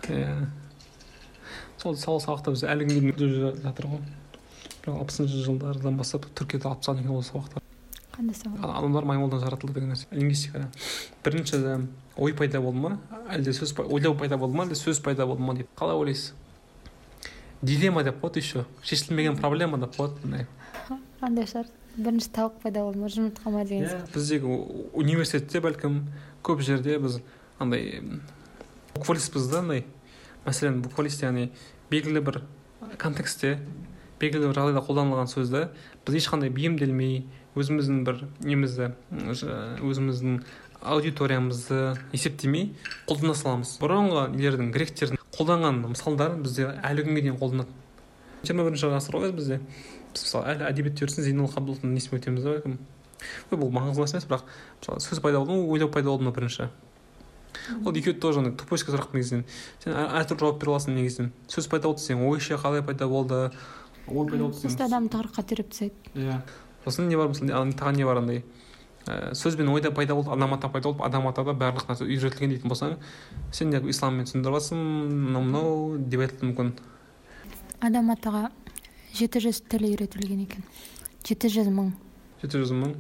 [0.07, 0.37] Иә
[1.81, 3.31] сол сол сабақта біз әлі күнге
[3.63, 4.03] жатыр ғой.
[4.87, 7.63] Алпысыншы жылдардан бастап түркияда алып тастаған екен ол сабақтар
[8.17, 10.07] қандай сабақ адамдар маймылдан жаратылды деген нәрсе.
[10.11, 10.71] Лингвистикада
[11.25, 12.99] бірінші ой пайда болды ма
[13.29, 16.33] әлде сөз ойлау пайда болды ма әлде сөз пайда болды ма дейді қалай ойлайсыз?
[17.63, 18.65] Дилемма деп қояды еще.
[18.83, 20.17] Шешілмеген проблема деп қояды.
[20.25, 20.47] Мындай
[21.21, 21.69] андай шығар?
[21.97, 24.57] Бірінші тауық пайда болды ма жұмыртқа ма деген иә біздегі
[24.93, 26.03] университетте бәлкім
[26.45, 27.21] көп жерде біз
[27.59, 28.03] андай
[28.95, 29.85] буквалистпіз да андай.
[30.47, 31.51] Мәселен буквалист яғни
[31.91, 32.43] белгілі бір
[33.03, 33.59] контекстте
[34.21, 35.67] белгілі бір жағдайда қолданылған сөзді
[36.07, 37.25] біз ешқандай бейімделмей
[37.57, 38.93] өзіміздің бір немізді
[39.85, 40.41] өзіміздің
[40.87, 42.71] аудиториямызды есептемей
[43.09, 43.77] қолдана саламыз.
[43.81, 49.61] Бұрынғы нелердің гректердің қолданған мысалдарын бізде әлі күнге дейін қолданады жиырма бірінші ғасыр ғой бізде.
[50.13, 52.77] Біз мысалы әлі әдебиет теориясын зейнолла қабдоловтың несімен өтеміз да бәлкім
[53.51, 54.45] бұл маңызды нәрсе емес бірақ
[54.83, 56.69] мысалы сөз пайда болды ма ойлау пайда болды ма бірінші?
[57.85, 59.47] Ол екеуі тоже андай тупойский сұрақ негізінен.
[59.83, 61.33] Сен әртүрлі жауап бере аласың негізінен.
[61.51, 63.51] Сөз пайда болды десең ой ше қалай пайда болды
[64.09, 66.41] ой пайда болды сосын адам тығырыққа тіреп тастайды иә.
[66.85, 68.45] Сосын не бар мысалы тағы не бар андай?
[69.07, 72.71] Ә, сөзбен ойда пайда болды адам ата пайда болып адам атада барлық нәрсе үйретілген дейтін
[72.71, 72.97] болсаң
[73.55, 76.73] сен неғып исламмен түсіндіріп жатрсың мынау мынау деп айтылуы мүмкін.
[77.87, 78.49] Адам атаға
[79.15, 80.67] жеті жүз тіл үйретілген екен.
[81.27, 81.93] Жеті жүз мың.
[82.43, 82.97] Жеті жүз мың.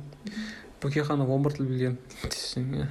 [0.82, 1.98] Бөкейханов он бір тіл білген.
[2.22, 2.86] Десең иә.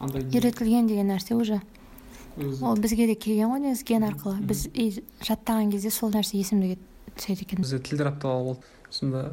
[0.00, 1.60] Үйретілген деген нәрсе уже.
[2.38, 4.38] Ол бізге де келген ғой негізі ген арқылы.
[4.46, 4.68] Біз
[5.26, 6.78] жаттаған кезде сол нәрсе есімізге
[7.20, 7.62] түседі екен.
[7.62, 9.30] Бізде тілдер апталы болды сонда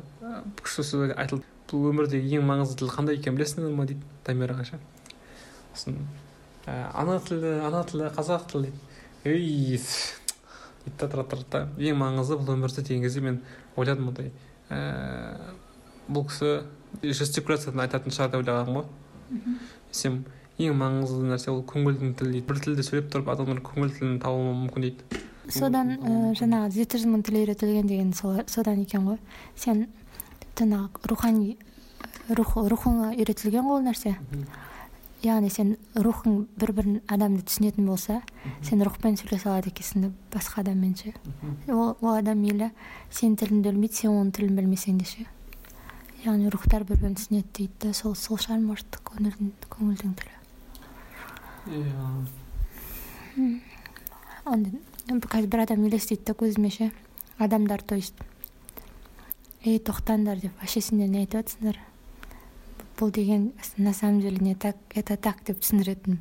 [0.62, 4.80] күшті сөз айтылды бұл өмірдегі ең маңызды тіл қандай екенін білесіңдер ма дейді дамираға ше
[5.74, 5.98] сосын
[6.68, 8.80] ана тілі ана тілі қазақ тілі дейді.
[9.26, 9.80] Ей
[10.86, 13.42] дейді да тұра тұрады да ең маңызды бұл өмірде деген кезде мен
[13.76, 14.32] ойладым мындай
[14.70, 15.36] ә,
[16.08, 16.62] бұл кісі
[17.04, 18.86] жестикуляциядан айтатын шығар деп ойлағанмын ғой.
[19.92, 20.22] Десем
[20.58, 22.48] ең маңызды нәрсе ол көңілдің тілі дейді.
[22.48, 25.24] Бір тілде сөйлеп тұрып адамдар көңіл тілін табуы мүмкін дейді.
[25.54, 29.20] Содан ә, жаңағы жеті жүз мың тіл үйретілген деген сол, содан екен ғой.
[29.56, 29.88] Сен
[30.58, 31.58] жаңағы рухани
[32.30, 34.16] рух рухыңа үйретілген ғой ол нәрсе.
[35.24, 38.22] Яғни сен рухың бір бір адамды түсінетін болса
[38.62, 41.14] сен рухпен сөйлесе алады екенсің басқа адаммен ше.
[41.68, 42.70] Ол, ол адам мейлі
[43.10, 45.26] сенің тіліңді білмейді сен оның тілін білмесең де ше.
[46.26, 50.38] Яғни рухтар бір бірін түсінеді дейді да сол сол шығар может көңілдің көңілдің тілі
[51.68, 53.58] иә.
[55.08, 56.92] Қазір бір адам елестейді да көзіме ше
[57.40, 58.16] адамдар то есть
[59.64, 61.78] ей тоқтаңдар деп вообще сендер не айтып жатсыңдар
[63.00, 66.20] бұл деген на самом деле не так это так деп түсіндіретін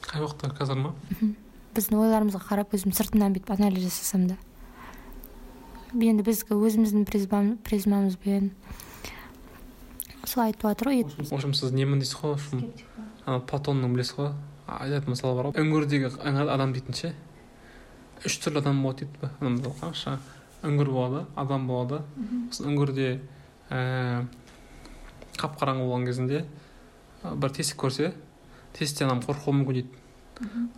[0.00, 0.94] қай уақытта қазір ма
[1.76, 4.36] біздің ойларымызға қарап өзім сыртынан бүйтіп анализ жасасам да
[5.92, 7.04] енді біз өзіміздің
[7.64, 8.52] призмамызбен
[10.24, 12.64] сол айтып жатыр ғой в общем сіз немін дейсіз ғой в общем
[13.26, 14.32] ана платонның білесіз ғой
[14.66, 16.12] айтатын мысалы бар ғой үңгірдегі
[16.48, 17.14] адам дейтін ше
[18.26, 20.18] үш түрлі адам болады дейді анандай қанша
[20.62, 22.02] үңгір болады адам болады
[22.50, 23.08] сосын үңгірде
[23.72, 24.26] ііі
[25.40, 26.44] қап қараңғы болған кезінде
[27.24, 28.12] бір тесік көрсе
[28.76, 30.02] тесіктен адам қорқуы мүмкін дейді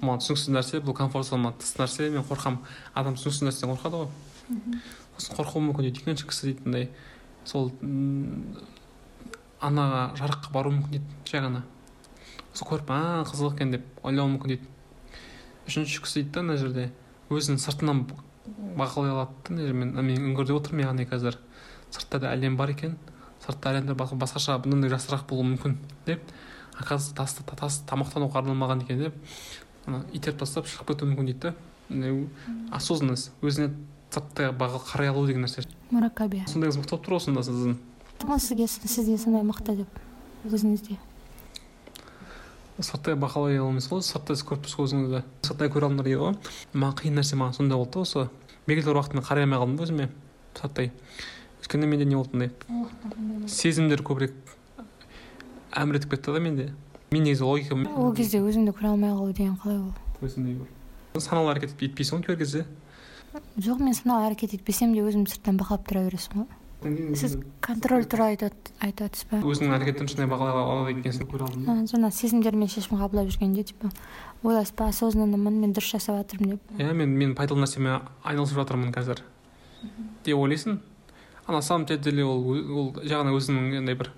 [0.00, 2.64] маған түсініксіз нәрсе бұл комфорт зонадан тыс нәрсе мен қорқамын
[2.94, 4.08] адам түсініксіз нәрседен қорқады ғой
[5.18, 6.88] сосын қорқуы мүмкін дейді екінші кісі дейді андай
[7.44, 7.70] сол
[9.64, 11.64] анаға жарыққа баруы мүмкін дейді жай ғана
[12.52, 14.68] сосын көріп а қызық екен деп ойлауы мүмкін дейді
[15.68, 16.90] үшінші кісі дейді да мына жерде
[17.38, 18.04] өзін сыртынан
[18.78, 19.72] бақылай алады да.
[19.72, 21.38] Мен мен үңгірде отырмын яғни қазір.
[21.90, 22.96] Сыртта да әлем бар екен.
[23.44, 26.22] Сыртта әлемде басқаша бұдан жақсырақ болуы мүмкін деп.
[26.74, 29.14] Оказывается тас, тас тамақтануға арналмаған екен деп.
[29.86, 31.54] Ана итеріп тастап шығып кетуі мүмкін дейді да.
[32.74, 33.30] Осознанность.
[33.42, 33.70] Өзіне
[34.10, 35.66] сырттай қарай алу деген нәрсе.
[35.90, 37.76] Муракаби сондай қыз мықты болып тұр ғой сонда сіздің.
[38.38, 40.00] Сізге сізде сондай мықты деп
[40.50, 40.98] өзіңізде.
[42.80, 46.34] Сырттай бақылай емес қой сырттай көріп тұрсыз ғой өзіңізді сырттай көре алдыңдар дейді ғой.
[46.74, 48.28] Маған қиын нәрсе маған сондай болды да осы.
[48.66, 50.08] Белгілі бір уақыт мен қарай алмай қалдым да өзіме
[50.58, 50.90] сырттай
[51.62, 52.50] өйткені менде не болды
[53.46, 54.34] сезімдер көбірек
[55.70, 56.72] әмір етіп кетті да менде.
[57.12, 59.92] Мен негізі логика ол кезде өзіңді көре алмай қалу деген қалай ол?
[61.20, 62.64] Саналы әрекет етпейсің ғой кейбір кезде.
[63.58, 66.48] Жоқ мен саналы әрекет етпесем де өзімді сырттан бақылап тұра бересің ғой.
[67.16, 69.40] Сіз контроль туралы айтып жатырсыз ба.
[69.40, 73.90] Өзіңнің әрекетіңді шынайы бақылай алады екенсің көре алдым жаңа сезімдермен шешім қабылдап жүргенде типа.
[74.44, 78.92] Ойлайсыз ба осознаннымын мен дұрыс жасап жатырмын деп иә мен мен пайдалы нәрсемен айналысып жатырмын
[78.92, 79.22] қазір
[80.24, 80.80] деп ойлайсың
[81.46, 84.12] а на самом деле ол ол жай ғана өзіңнің андай бір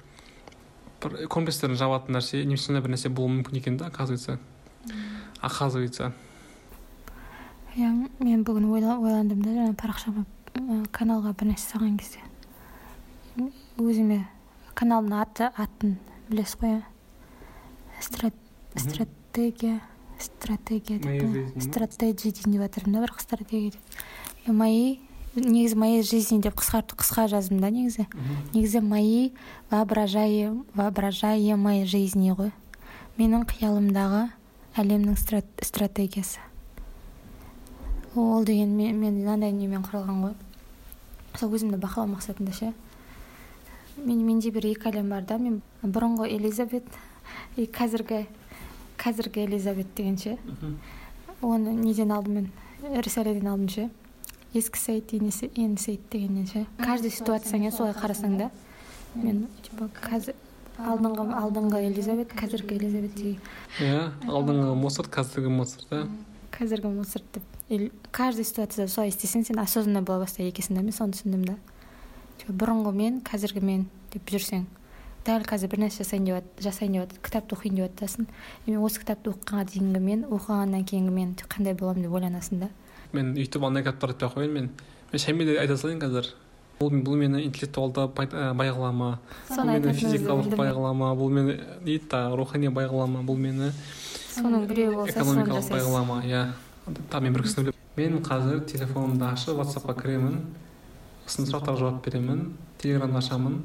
[1.03, 4.39] бір комплекстерін жабатын нәрсе немесе сондай бір нәрсе болуы мүмкін екен да оказывается
[5.41, 6.13] оказывается
[7.77, 10.27] иә мен бүгін ойландым да жаңа парақшама
[10.91, 12.26] каналға бір нәрсе салған кезде
[13.79, 14.27] өзіме
[14.75, 15.99] каналдың аты атын
[16.31, 16.83] білесіз ғой иә
[18.81, 19.81] стратегия
[20.19, 23.81] стратегия деп стратегия дейін деп жатырмын да бірақ стратегия деп.
[24.47, 24.99] Мои
[25.37, 28.07] негізі моей жизни деп қысқартып қысқа жаздым да негізі.
[28.55, 29.31] Негізі мои
[29.71, 32.51] воображаемой жизни ғой.
[33.19, 34.31] Менің қиялымдағы
[34.77, 35.17] әлемнің
[35.63, 36.39] стратегиясы.
[38.15, 40.35] Ол деген мен, мен мынандай немен құралған ғой.
[41.37, 42.73] Сол өзімді бақылау мақсатында ше.
[43.97, 46.85] Мен менде бір екі әлем бар да мен бұрынғы элизабет
[47.57, 48.27] и қазіргі
[49.01, 50.37] қазіргі элизабет деген ше
[51.43, 53.89] оны неден алдым мен рисаледен алдым ше
[54.55, 55.33] ескі сайт енді
[55.81, 58.51] сайт дегеннен ше каждый ситуацияңа солай қарасаң да.
[59.15, 60.35] мен типа қазір
[60.79, 63.41] алдыңғы алдыңғы элизабет қазіргі элизабет деген
[63.81, 66.07] иә алдыңғы моцарт қазіргі моцарт иә
[66.57, 67.93] қазіргі моцарт деп.
[68.13, 71.57] Каждый ситуацияда солай істесең сен осознанно бола бастайды екенсің да мен соны түсіндім да.
[72.49, 74.67] Бұрынғы мен қазіргі мен деп жүрсең
[75.27, 78.27] дәл қазір бір нәрсе жасайын деп жасайын деп кітапты оқиын деп жатасың
[78.67, 82.69] мен осы кітапты оқығанға дейінгі мен оқығаннан кейінгі мен қандай боламын деп ойланасың да.
[83.13, 84.69] Мен өйтіп андай кітаптарды айтпай ақ қояйын мен
[85.13, 86.31] мен шәймеде айта салайын қазір.
[86.77, 89.11] Бұл, бұл мені интеллектуалды байғыла ма
[89.49, 91.57] бұл мені физикалық байғыла ма бұл мені
[91.87, 93.71] дейді рухани байғыла ма бұл мені
[94.37, 96.43] соның біреуі болса экономикалық байғыла ма иә.
[97.09, 100.37] Тағы мен бір кісіні мен қазір телефонымды ашып ватсапқа кіремін.
[101.27, 102.57] Сосын сұрақтарға жауап беремін.
[102.79, 103.63] телеграмды ашамын.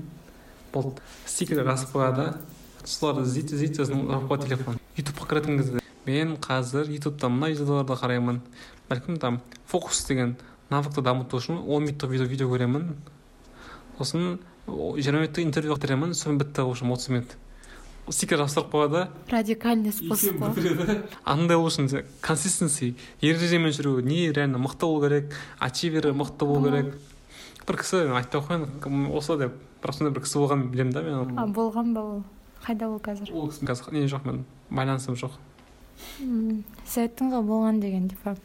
[0.73, 2.37] Болды стикер жазып қояды
[2.83, 4.79] соларды іздейді іздейді сосын қояды телефон.
[4.97, 8.41] Ютубқа кіретін кезде мен қазір ютубта мына видеоларды қараймын.
[8.89, 10.37] Бәлкім там фокус деген
[10.69, 12.95] навыкты дамыту үшін он минуттық видео, видео көремін.
[13.97, 17.37] Сосын жиырма минуттық интервью беремін сосын бітті в общем отыз минут.
[18.09, 20.41] Стикер жабыстырып қояды радикальный способ.
[20.41, 26.65] қой андай болу үшін консистенси ережемен жүру не реально мықты болу керек ачивері мықты болу
[26.65, 26.95] керек.
[27.67, 31.45] Бір кісі ақ қояйын осы деп бірақ сондай бір кісі болғанын білемін да мен а
[31.47, 32.23] болған ба ол?
[32.65, 33.31] Қайда ол қазір?
[33.33, 35.37] Ол кісі қазір не жоқ мен байланысым жоқ.
[36.85, 38.35] Сіз айттыңыз ғой болған деген типа.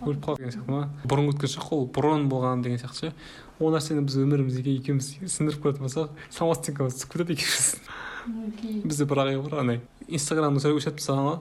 [0.00, 0.88] Өліп қалды деген сияқты ма?
[1.04, 3.14] Бұрын өткен шақ ол бұрын болған деген сияқты ше.
[3.60, 9.40] Ол нәрсені біз өмірімізге екеуміз сіңдіріп көретін болсақ самооценкамыз түсіп кетеді екеуміздің бізде бір ағай
[9.42, 11.38] бар андай инстаграмды өшіріп тастаған ғой.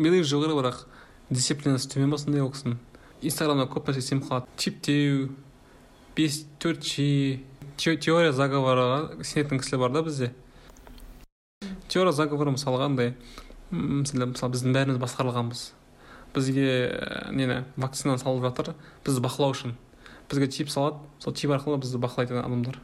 [0.00, 0.82] Менің жоғары бірақ
[1.30, 2.78] дисциплинасы төмен ба сондай ол кісінің.
[3.22, 4.48] Инстаграмда көп нәрсе сеніп қалады.
[4.56, 5.28] Чиптеу
[6.16, 7.40] бес төрт жи
[7.76, 10.32] теория заговорға сенетін кісілер бар да бізде.
[11.88, 13.14] Теория заговора мысалға андай
[13.70, 15.62] мысалы біздің бәріміз басқарылғанбыз.
[16.34, 16.68] Бізге
[17.32, 18.74] нені вакцина салып жатыр
[19.06, 19.76] бізді бақылау үшін.
[20.30, 22.78] Бізге чип салады сол чип арқылы бізді бақылайды адамдар.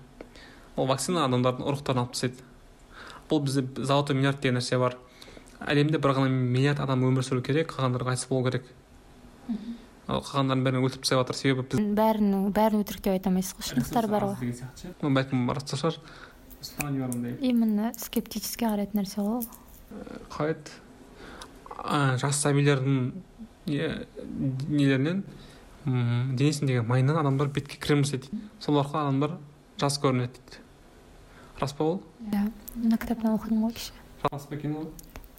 [0.77, 2.45] Ол вакцина адамдардың ұрықтарын алып тастайды.
[3.29, 4.97] Бұл бізде золотой миллиард деген нәрсе бар.
[5.61, 8.65] Әлемде бір ғана миллиард адам өмір сүру керек қалғандары қайтыс болу керек.
[10.09, 11.37] Ал қалғандардың бәрін өлтіріп тастап жатыр.
[11.37, 15.77] Себебі біз бәрін бәрін өтірік деп айта алмайсыз ғой шындықтар бар ғой бәлкім рас та
[15.81, 15.99] шығар
[16.63, 19.45] ұстани бар ондай именно скептически қарайтын нәрсе ғой ол.
[20.33, 20.73] Қалай еді?
[21.79, 23.13] А, жас сәбилердің
[23.67, 24.07] не-
[24.69, 25.23] нелерінен?
[25.85, 28.43] Денесіндегі майынан адамдар бетке крем жасайды дейді.
[28.61, 29.37] Сол арқылы адамдар
[29.81, 30.65] жас көрінеді дейді.
[31.61, 32.03] Рас па ол?
[32.33, 33.93] Иә мына кітаптан оқыдым ғой кеше.
[34.33, 34.91] Рас па екен ол?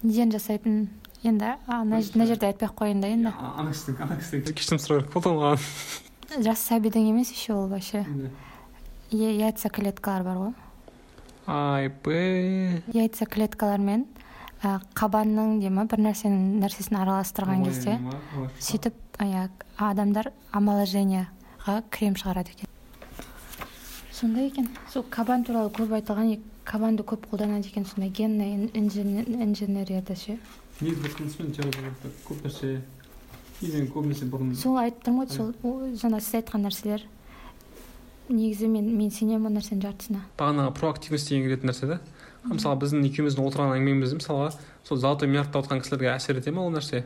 [0.02, 0.88] Неден жасайтын
[1.24, 3.32] енді мына жерде айтпай ақ қояйын да енді.
[3.56, 6.42] Ана кісіден ана кісіден кешірім сұрау керек болды ғой маған.
[6.46, 8.04] Жас сәбидің емес еще ол вообще.
[9.12, 10.52] Е- яйцеклеткалар бар ғой.
[11.46, 14.06] Айбей яйцеклеткалармен
[14.62, 17.98] ә, қабанның дей ма бір нәрсенің нәрсесін араластырған кезде
[18.60, 18.94] сөйтіп
[19.24, 22.68] иә адамдар омоложениеға крем шығарады екен.
[24.12, 24.68] Сондай екен.
[24.92, 30.38] Сол кабан туралы көп айтылған кабанды көп қолданады екен сондай генный ин- инженер- инженерияда ше.
[30.80, 31.92] Негізі бір тыныспен теория
[32.26, 32.80] көп нәрсе
[33.60, 37.04] негізі көбінесе бұрын сол айтып тұрмын ғой сол жаңа сіз айтқан нәрселер.
[38.30, 42.00] Негізі мен мен сенемін ол нәрсенің жартысына бағанағы проактивность деген келетін нәрсе да
[42.46, 44.52] мысалы біздің екеуміздің отырған әңгімеміз мысалға
[44.86, 47.02] сол золотой миллиардта отырған кісілерге әсер ете ма ол нәрсе?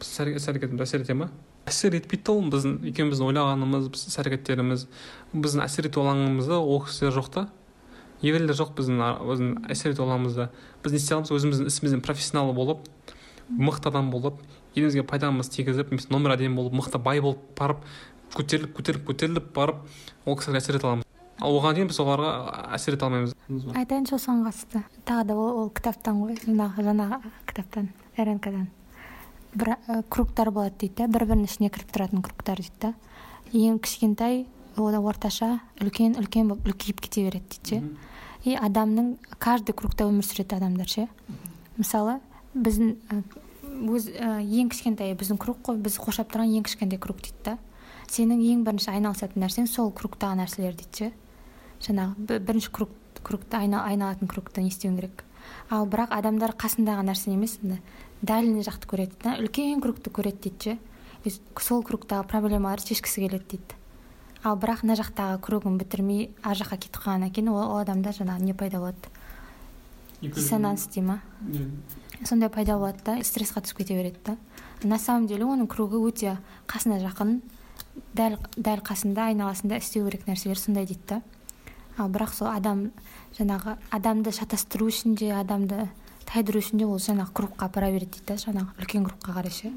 [0.00, 1.28] Біздің іс әрекетіміз әсер ете ма?
[1.66, 4.86] Әсер етпейді да ол біздің екеуміздің ойлағанымыз біздің іс әрекеттеріміз
[5.34, 7.48] біздің әсер ету алаңымызда ол кісілер жоқ та.
[8.22, 10.48] Еврейлер жоқ біздің біздің әсер ету алаңымызда
[10.84, 11.32] біз не істей аламыз?
[11.36, 12.86] Өзіміздің ісіміздің профессионалы болып
[13.48, 14.40] мықты адам болып
[14.74, 17.84] елімізге пайдамыз тигізіп немесе номер один болып мықты бай болып барып
[18.36, 19.84] көтеріліп көтеріліп көтеріліп барып
[20.24, 21.04] ол кісілерге әсер ете аламыз.
[21.36, 22.32] Ал оған дейін біз оларға
[22.74, 23.34] әсер ете алмаймыз.
[23.76, 24.82] Айтайыншы осыған қатысты.
[25.04, 28.68] Тағы да ол, ол кітаптан ғой жаңағы жаңағы кітаптан рнкдан
[29.56, 32.92] бір ә, кругтар болады дейді да бір бірінің ішіне кіріп тұратын кругтар дейді да.
[33.52, 34.46] Ең кішкентай
[34.76, 37.82] одан орташа үлкен үлкен болып үлкейіп кете береді дейді ше.
[38.44, 41.08] И адамның каждый кругта өмір сүреді адамдар ше.
[41.76, 42.20] Мысалы
[42.54, 42.96] біздің
[43.90, 47.58] өз ә, ең кішкентай біздің круг қой біз қоршап тұрған ең кішкентай круг дейді да.
[48.08, 51.12] Сенің ең бірінші айналысатын нәрсең сол кругтағы нәрселер дейді ше.
[51.82, 52.90] Жаңағы бір- бірінші круг
[53.26, 55.24] кругты айна, айналатын кругты не істеуің керек.
[55.70, 57.58] Ал бірақ адамдар қасындағы нәрсені емес
[58.22, 60.78] дальний жақты көреді да үлкен кругты көреді дейді ше.
[61.58, 63.74] Сол кругтағы проблемаларды шешкісі келеді дейді.
[64.46, 68.46] Ал бірақ мына жақтағы кругын бітірмей ар жаққа кетіп қалғаннан кейін ол, ол адамда жаңағы
[68.46, 69.10] не пайда болады?
[70.22, 71.20] Диссонанс дей ма?
[72.24, 74.36] Сондай пайда болады да стрессқа түсіп кете береді да.
[74.82, 76.36] На самом деле оның кругы өте
[76.68, 77.40] қасына жақын.
[78.14, 81.22] Дәл дәл қасында айналасында істеу керек нәрселер сондай дейді да.
[81.98, 82.90] Ал бірақ сол адам
[83.38, 85.88] жаңағы адамды шатастыру үшін де адамды
[86.28, 89.72] тайдыру үшін де ол жаңағы кругқа апара береді дейді да жаңағы үлкен кругқа қарай ше.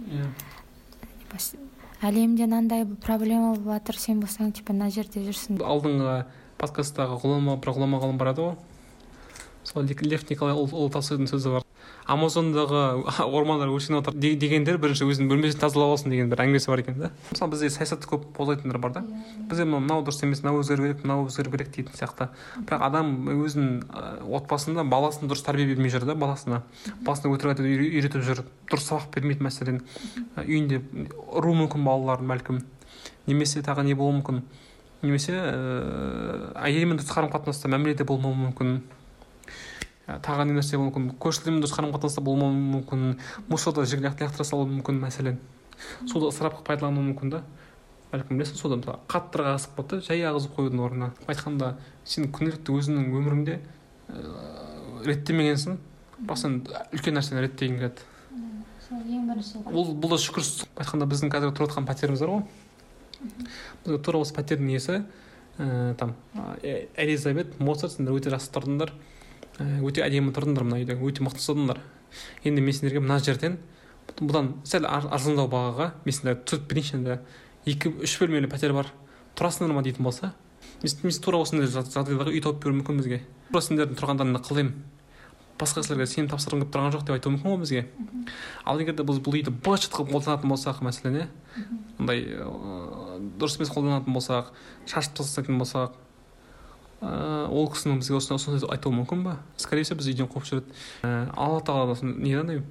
[1.31, 1.55] Бас-
[2.03, 5.59] әлемде мынандай проблема болып жатыр сен болсаң типа мына жерде жүрсің.
[5.59, 6.13] Алдыңғы
[6.61, 8.55] подкасттағы ғұлама бір ғұлама ғалым бар ғой.
[9.63, 11.65] Сол Лев николай Ұл- ұлы толстойдың сөзі бар.
[12.09, 12.79] Амазондағы
[13.37, 16.97] ормандар өршеніп отыр де- дегендер бірінші өзінің бөлмесін тазалап алсын деген бір әңгімесі бар екен
[16.99, 19.03] да мысалы бізде саясатты көп қолдайтындар бар да.
[19.49, 22.29] Бізде мынау мынау дұрыс емес мынау өзгеру керек мынау өзгеру керек дейтін сияқты.
[22.65, 23.11] Бірақ адам
[23.45, 26.63] өзінің отбасында баласын дұрыс тәрбие бермей жүр да баласына.
[27.05, 28.41] Баласына өтірік айтуды үйре- үйретіп жүр.
[28.71, 29.81] Дұрыс сабақ бермейді мәселен.
[30.41, 30.81] Үйінде
[31.29, 32.63] ұру мүмкін балаларын бәлкім.
[33.29, 34.41] Немесе тағы не болуы мүмкін?
[35.05, 38.79] Немесе ыыы әйелімен дұрыс қарым қатынаста мәміледе болмауы мүмкін.
[40.25, 41.11] Тағы не нәрсе мүмкін?
[41.21, 43.17] Көршілермен дұрыс қарым қатынаста болмауы мүмкін.
[43.49, 45.37] Мусорда жер лақ- лақтыра салуы мүмкін мәселен.
[46.07, 47.43] Суды ысырап қылып пайдалануы мүмкін да.
[48.11, 51.11] Бәлкім білесің содан мысалы қаттырақ ағызып қойды да жай ағызып қоюдың орнына.
[51.29, 53.59] Айтқанда сен күнделікті өзіңнің өміріңде
[54.09, 55.77] ыыы реттемегенсің.
[56.19, 56.55] Бірақ сен
[56.91, 58.07] үлкен нәрсені реттегің келеді.
[58.89, 60.43] Бірінші бұл да шүкір.
[60.81, 63.99] Айтқанда біздің қазір тұрып жатқан пәтеріміз бар ғой.
[64.01, 65.03] Тура осы пәтердің иесі
[65.59, 67.93] ә, там ә, элизабет моцарт.
[67.93, 68.89] Сендер өте жақсы тұрдыңдар.
[68.89, 68.91] ә,
[69.59, 71.81] өте әдемі тұрдыңдар мына үйде өте мықты ұстадыңдар
[72.47, 73.57] енді мен сендерге мына жерден
[74.19, 77.17] бұдан сәл ар- арзандау бағаға мен сендерге түсіріп берейінші енді
[77.69, 78.89] екі үш бөлмелі пәтер бар.
[79.37, 80.33] Тұрасыңдар ма дейтін болса
[80.83, 83.19] мен тура осындай жағдайдағы үй тауып беруі мүмкін бізге.
[83.51, 84.71] Тура сендердің тұрғандарыңды қылайын.
[85.59, 87.81] Басқа кісілерге сеніп тапсырғым келіп тұрған жоқ деп айтуы мүмкін ғой бізге.
[88.63, 91.25] Ал егер де біз бұл үйді быт шыт қылып қолданатын болсақ мәселен иә
[91.99, 94.53] андай ыыы, дұрыс емес қолданатын болсақ
[94.87, 95.97] шашып тастайтын болсақ
[96.99, 100.73] ол кісінің бізге осындай осындай айтуы мүмкін ба скорее всего біз үйден қуып жібереді
[101.03, 102.63] ііі алла тағала не да андай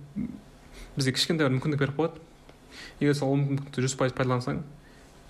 [0.99, 2.21] бізге кішкентай бір мүмкіндік беріп қояды.
[3.01, 4.61] Егер сол мүмкіндікті жүз пайыз пайдалансаң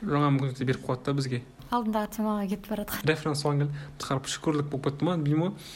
[0.02, 1.42] жаңа мүмкіндікті беріп қояды да бізге.
[1.68, 3.86] Алдындағы темаға кетіп бара жатқан референс соған келді.
[4.00, 5.72] Қарап шүкірлік болып кетті ма білмеймін ғой.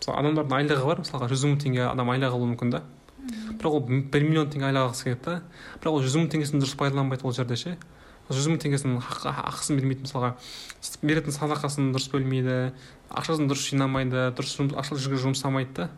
[0.00, 2.82] Мысалы адамдардың айлығы бар мысалға жүз мың теңге адам айлығы алуы мүмкін да.
[3.60, 5.36] Бірақ ол бір миллион теңге айлық алғысы келеді да.
[5.82, 7.76] Бірақ ол жүз мың теңгесін дұрыс пайдаланбайды ол жерде ше.
[8.30, 10.34] Жүз мың теңгесінің ақысын бермейді мысалға.
[11.02, 12.56] Беретін садақасын дұрыс бөлмейді
[13.12, 15.90] ақшасын дұрыс жинамайды дұрыс ақша жұмсамайды да.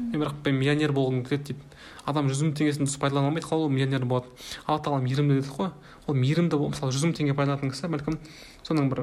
[0.00, 1.64] Мен бірақ мен миллионер болғым келеді дейді.
[2.08, 4.30] Адам жүз мың теңгесін дұрыс пайдалана алмайды қалай ол миллионер болады?
[4.66, 5.72] Алла тағала мейірімді дедік қой
[6.06, 8.16] ол мейірімді мысалы жүз мың теңге пайдаланатын кісі бәлкім
[8.66, 9.02] соның бір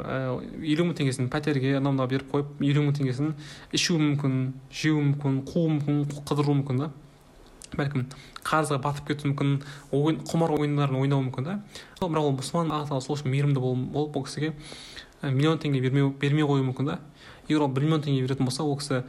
[0.64, 3.36] елу мың теңгесін пәтерге анау мынау беріп қойып елу мың теңгесін
[3.78, 4.40] ішуі мүмкін
[4.74, 6.90] жеуі мүмкін қууы мүмкін қыдыруы мүмкін да.
[7.76, 8.06] Бәлкім
[8.48, 9.54] қарызға батып кетуі мүмкін
[9.92, 11.60] ойын құмар ойындарын ойнауы мүмкін да.
[12.00, 14.54] Бірақ ол мұсылман алла тағала сол үшін мейірімді болып ол кісіге
[15.22, 17.00] миллион теңге бермеу бермей қоюы мүмкін да.
[17.50, 19.04] Егер ол бір миллион теңге беретін болса ол кісі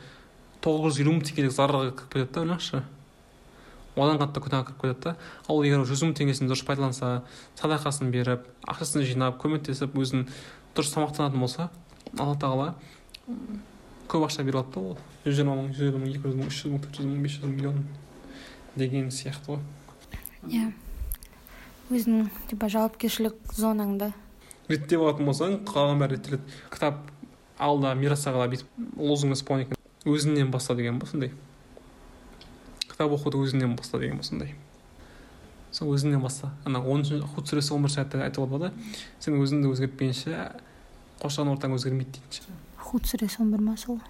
[0.64, 2.82] тоғыз жүз елу мың теңгелік зарарға кіріп кетеді да ойлаңызшы.
[3.98, 5.16] Одан қатты күнәға кіріп кетеді да.
[5.48, 7.22] Ал егер жүз мың теңгесін дұрыс пайдаланса
[7.60, 10.26] садақасын беріп ақшасын жинап көмектесіп өзін
[10.74, 11.70] дұрыс тамақтанатын болса
[12.16, 12.74] алла тағала
[14.08, 14.98] көп ақша бере алады да ол.
[15.26, 17.24] Жүз жиырма мың жүз елу мың екі жүз мың үш жүз мың төрт жүз мың
[17.26, 17.82] бес жүз мың миллион
[18.78, 20.70] деген сияқты ғой иә
[21.90, 24.12] өзіңнің типа жауапкершілік зонаңды
[24.68, 26.56] реттеп алатын болсаң қалған бәрі реттеледі.
[26.72, 27.00] Кітап
[27.58, 29.72] алда мирасағала бүйтіп лозунг исполнить
[30.04, 31.32] өзіңнен баста деген ба сондай?
[32.84, 34.54] Кітап оқуды өзіңнен баста деген ба сондай?
[35.72, 38.72] Сол өзіңнен баста ана оныншы худ сүресі он бірінші аятта айтып да
[39.20, 40.36] сен өзіңді өзгертпейінше
[41.22, 44.00] қоршаған ортаң өзгермейді дейді худ сүресі он бір ма сол?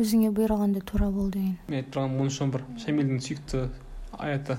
[0.00, 1.54] Өзіңе бұйырғанды тура бол деген.
[1.68, 2.64] Мен айтып тұрғаным он үш он бір.
[2.82, 3.60] Шамилдің сүйікті
[4.18, 4.56] аяты.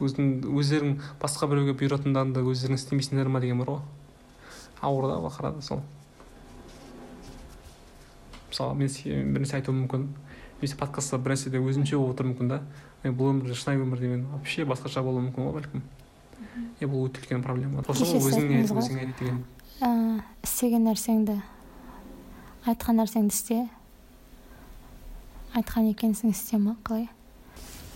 [0.00, 3.84] Өзің өздерің басқа біреуге бұйыратындарыңды өздерің істемейсіңдер ма деген бар ғой.
[4.80, 5.84] Ауыр да бақырады сол.
[8.48, 10.08] Мысалы мен сізге бір нәрсе айтуым мүмкін.
[10.58, 12.60] Немесе подкастта бір нәрседе өзімше болып отыруым мүмкін да.
[13.04, 15.86] Мен бұл өмірде шынайы өмірде мен вообще басқаша болуым мүмкін ғой бәлкім.
[16.80, 17.84] Е бұл өте үлкен проблема.
[17.86, 19.44] Сосын өзіңе өзіңе деген.
[20.42, 21.38] Істеген нәрсеңді
[22.68, 23.58] айтқан нәрсеңді істе.
[25.56, 27.08] Айтқан екенсің істеме қалай?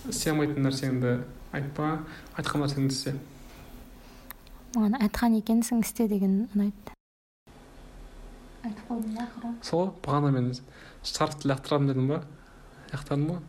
[0.09, 1.15] Істей алмайтын нәрсеңді
[1.53, 1.93] айтпа
[2.39, 3.15] айтқан нәрсеңді істе.
[4.75, 6.95] Маған айтқан екенсің істе деген ұнайды
[8.65, 9.53] айтып ақыры.
[9.63, 10.53] Сол бағана мен
[11.05, 12.23] шартты лақтырамын дедім ба?
[12.93, 13.41] Лақтырдым ба?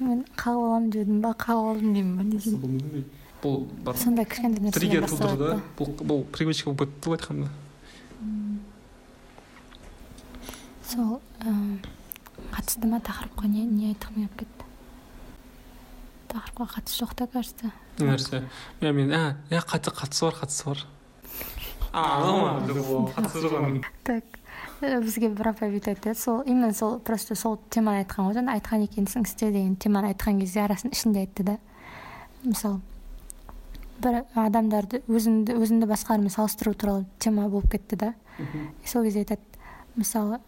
[0.00, 1.34] Мен қағып аламын дедім ба?
[1.36, 3.04] Қағып алдым деймін ба не
[3.40, 3.64] бұл
[3.96, 5.54] сондай кішкентай нәрсе триггер тудырды.
[5.78, 7.48] бұл бұл привычка болып кетті былай айтқанда.
[10.90, 11.20] Сол
[12.50, 14.64] қатысты ма тақырыпқа не не айтқым келіп кетті?
[16.30, 17.72] тақырыпқа қатысы жоқ та кажется.
[17.98, 18.44] Нәрсе?
[18.80, 20.84] Иә мен ә иә қатысы бар қатысы бар.
[24.04, 24.24] Так
[24.80, 26.14] бізге бір апай бүйтіп айтты.
[26.14, 30.40] Сол именно сол просто сол теманы айтқан ғой жаңа айтқан екенсің істе деген теманы айтқан
[30.40, 31.58] кезде арасын ішінде айтты да.
[32.44, 32.80] Мысалы
[34.00, 38.14] бір адамдарды өзіңді өзіңді басқалармен салыстыру туралы тема болып кетті да.
[38.86, 39.42] Сол кезде айтады
[39.96, 40.40] мысалы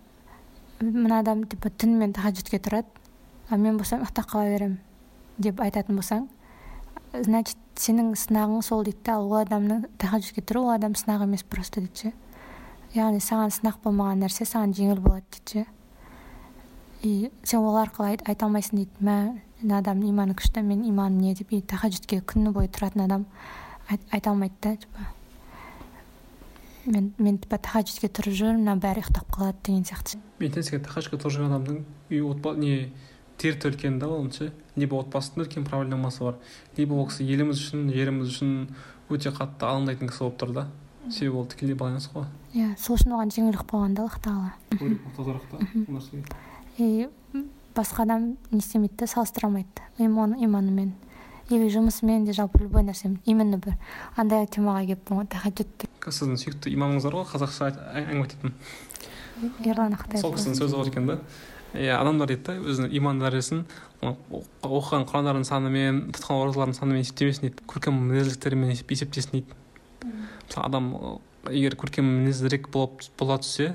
[0.83, 2.89] мына адам типа түнімен тахаджудке тұрады
[3.49, 4.79] а мен болсам ұйықтап қала беремін?
[5.39, 6.29] деп айтатын болсаң
[7.21, 11.43] значит сенің сынағың сол дейді да ал ол адамның тахаджудке тұру ол адам сынақ емес
[11.43, 12.13] просто дейді ше.
[12.95, 15.67] Яғни саған сынақ болмаған нәрсе саған жеңіл болады дейді ше.
[17.03, 19.17] И сен ол арқылы айта алмайсың дейді мә
[19.63, 21.35] мына адамның иманы күшті менің иманым не?
[21.35, 21.53] деп.
[21.53, 23.27] И тахаджудке күні бойы тұратын адам
[23.89, 25.09] айта алмайды да типа.
[26.87, 30.19] Мен мен типа тахаджудке тұрып жүрмін мына бәрі ұйықтап қалады деген сияқты.
[30.39, 32.93] Мен сізге тахаджудке тұрып жүрген адамның үй не
[33.39, 36.39] дерті үлкен да оның ше либо отбасында үлкен проблемасы бар
[36.77, 38.53] либо ол кісі еліміз үшін жеріміз үшін
[39.11, 40.67] өте қатты алаңдайтын кісі болып тұр да.
[41.11, 42.29] Себебі ол тікелей байланыс қой.
[42.55, 44.53] Иә сол үшін оған жеңілдік болған да аллах тағала.
[46.79, 47.09] И
[47.75, 49.83] басқа адам не істемейді да салыстыра алмайды.
[49.99, 50.95] Иманымен.
[51.51, 53.77] Или жұмысымен де жалпы любой нәрсемен именно бір
[54.17, 57.71] андай темаға келіппін ғой тахаджуд сіздің сүйікті имамыңыз бар ғой қазақша
[58.03, 58.55] әңгіме айтатын
[59.65, 60.23] ерлан ақтаев.
[60.23, 61.19] Сол кісінің сөзі бар екен да.
[61.73, 63.65] Иә адамдар дейді да өзінің иман дәрежесін
[64.03, 67.65] оқыған құрандардың санымен тұтқан оразалардың санымен есептемесін дейді.
[67.71, 69.57] Көркем мінезділіктерімен есептесін дейді.
[70.49, 70.91] Мысалы адам
[71.49, 73.73] егер көркем мінездірек болып бола түссе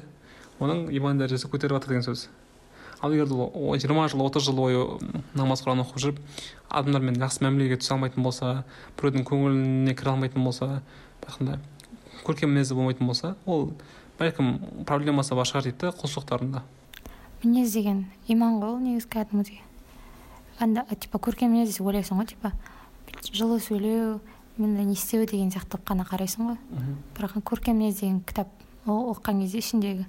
[0.62, 2.28] оның иман дәрежесі көтеріп жатыр деген сөз.
[3.02, 4.86] Ал егер ол жиырма жыл отыз жыл бойы
[5.34, 6.22] намаз құран оқып жүріп
[6.70, 8.64] адамдармен жақсы мәмілеге түсе алмайтын болса
[8.98, 10.82] біреудің көңіліне кіре алмайтын болса
[11.26, 11.60] баяғындай
[12.26, 13.72] көркем мінезді болмайтын болса ол
[14.20, 14.58] бәлкім
[14.90, 16.64] проблемасы бар шығар дейді да құлшылықтарында
[17.44, 19.62] мінез деген иман ғой ол негізі кәдімгідей.
[20.60, 22.52] Анда типа көркем мінез деп ойлайсың ғой типа
[23.32, 24.20] жылы сөйлеу
[24.58, 26.58] мында не істеу деген сияқты қана қарайсың ғой.
[27.18, 28.50] Бірақ көркем мінез деген кітап
[28.88, 30.06] оқыған кезде ішіндегі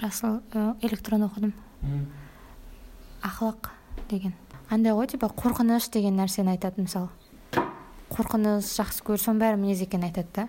[0.00, 0.40] жасыл
[0.82, 1.52] электрон оқыдым.
[3.22, 3.70] Ақлақ
[4.10, 4.34] деген.
[4.70, 7.08] Андай ғой типа қорқыныш деген нәрсені айтады мысалы.
[8.10, 10.48] Қорқыныш жақсы көру соның бәрі мінез екенін айтады да.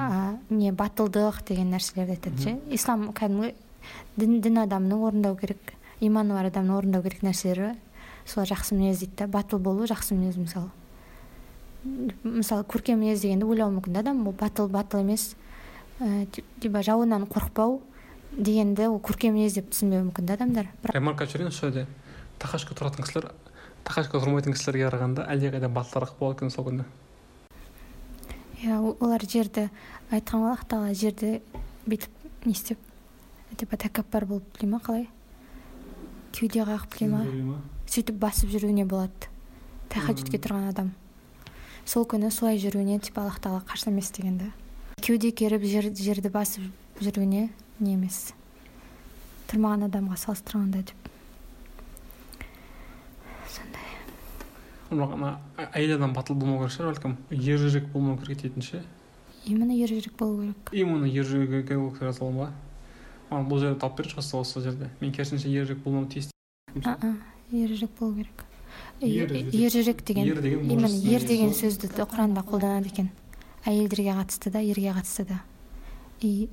[0.00, 2.56] А, не батылдық деген нәрселерді айтады ше.
[2.70, 3.54] Ислам кәдімгі
[4.16, 7.74] дін, дін адамның орындау керек иманы бар адамның орындау керек нәрселері
[8.26, 9.26] солар жақсы мінез дейді да.
[9.26, 10.70] Батыл болу жақсы мінез мысалы.
[12.22, 14.26] Мысалы көркем мінез дегенді ойлауы мүмкін да адам.
[14.28, 15.34] Ол батыл батыл емес.
[16.00, 17.80] Ә, ти- типа жауынан қорықпау
[18.36, 20.68] дегенді ол көркем мінез деп түсінбеуі мүмкін да адамдар.
[20.84, 21.86] Бірақ жіберейін осы жерде
[22.38, 23.30] тахашка тұратын кісілер
[23.84, 26.84] тахашка тұрмайтын кісілерге қарағанда әлдеқайда батылырақ болады екен сол күні
[28.62, 29.68] иә олар жерді
[30.10, 31.40] айтқан ғой аллах тағала жерді
[31.86, 32.78] бүйтіп не істеп
[33.56, 35.08] типа тәкаппар болып біле ма қалай?
[36.32, 39.30] Кеуде қағып біле ма сөйтіп басып жүруіне болады.
[39.92, 40.92] Тахаджудке тұрған адам.
[41.86, 44.50] Сол күні солай жүруіне типа аллах тағала қарсы емес деген да
[45.00, 46.64] кеуде керіп жер, жерді басып
[47.02, 47.48] жүруіне
[47.80, 48.32] не емес
[49.50, 51.10] тұрмаған адамға салыстырғанда деп.
[53.52, 53.90] Сондай.
[54.90, 55.32] Бірақ ана
[55.68, 58.82] әйел адам батыл болмау керек шығар бәлкім ержүрек болмау керек дейтін ше?
[59.46, 60.72] Именно ержүрек болу керек.
[60.72, 62.52] Именно ержүрек жаза аламын ба
[63.30, 64.90] маған бұл жерді тауып беріңізші осы осы жерде.
[65.00, 66.30] Мен керісінше ержүрек болмауы тиіс
[66.84, 67.14] а
[67.52, 68.44] ержүрек болу керек.
[69.00, 70.04] Ержүрек.
[70.04, 70.26] деген.
[70.70, 73.10] Именно ер деген сөзді құранда қолданады екен.
[73.64, 75.42] Әйелдерге қатысты да ерге қатысты да.
[76.20, 76.48] И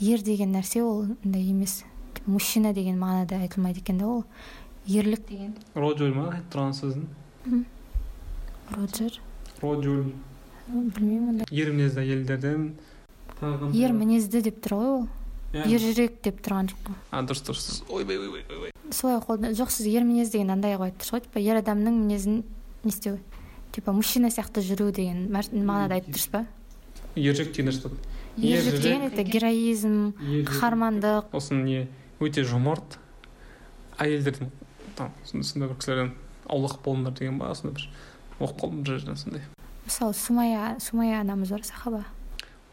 [0.00, 1.84] ер деген нәрсе ол андай емес.
[2.26, 4.24] Мужчина деген мағынада айтылмайды екен да ол.
[4.86, 5.54] Ерлік деген.
[5.74, 6.30] Роджуль ма?
[6.32, 7.06] Айтып тұрған сөзін
[8.74, 9.20] роджер.
[9.62, 10.10] Роджуль
[10.66, 12.64] білмеймін ондай ер мінезді әйелдерден
[13.76, 15.04] ер мінезді деп тұр ғой ол.
[15.54, 15.62] Иә.
[15.76, 17.66] ержүрек деп тұрған жоқ қой а дұрыс дұрыс.
[17.88, 21.22] Ойбай ойбай ойбай солай қолдан жоқ сіз ер мінез деген андай қойып тұрсыз ғой.
[21.28, 22.42] Типа ер адамның мінезін
[22.82, 23.20] не істеу?
[23.72, 26.44] Типа мужчина сияқты жүру деген мағынада айтып тұрсыз ба?
[27.14, 27.94] Ержүрек деген нәрсе.
[28.36, 31.86] Ержүрек это героизм қаһармандық осы не
[32.20, 32.98] өте жомарт
[33.98, 34.50] әйелдердің
[34.96, 36.12] там сондай сондай бір кісілерден
[36.48, 37.88] аулақ болыңдар деген ба сондай бір
[38.46, 39.42] оқып қалдым бір жерден сондай.
[39.86, 42.04] Мысалы сумая сумая анамыз бар сахаба.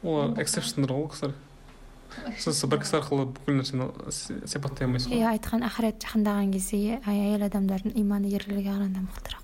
[0.03, 1.35] Олар эксепшндер ғой ол кісілер.
[2.37, 3.87] Сіз бір кісі арқылы бүкіл нәрсені
[4.45, 5.21] сипаттай алмайсыз ғой.
[5.23, 9.41] Иә айтқан ақырет жақындаған кезде әй- әйел адамдардың иманы ерлерге қарағанда мықтырақ.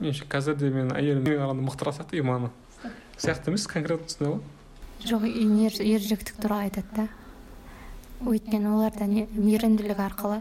[0.00, 2.50] Меніңше қазір де мен әйеліме қарағанда мықтырақ сияқты иманы.
[3.18, 4.40] Сияқты емес конкретно түсіне ғой.
[5.04, 7.08] Жоқ ер- ержүректік туралы айтады да.
[8.24, 10.40] Өйткені оларда не мейірімділік арқылы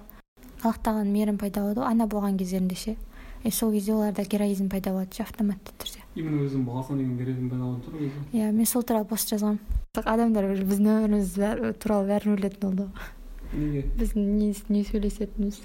[0.63, 2.95] аллах тағаланың мейірім пайда болады ғой ана болған кездерінде ше.
[3.43, 6.01] И сол кезде оларда героизм пайда болады ше автоматты түрде.
[6.15, 7.93] Именно өзің баласына деген беретін пайда болып тұр
[8.33, 9.59] иә мен сол туралы пост жазғанмын.
[9.93, 13.13] Адамдар уже біздің өміріміз туралы бәрін білетін болды ғой.
[13.53, 13.85] Неге?
[13.97, 15.61] Біздің не, не сөйлесетініміз.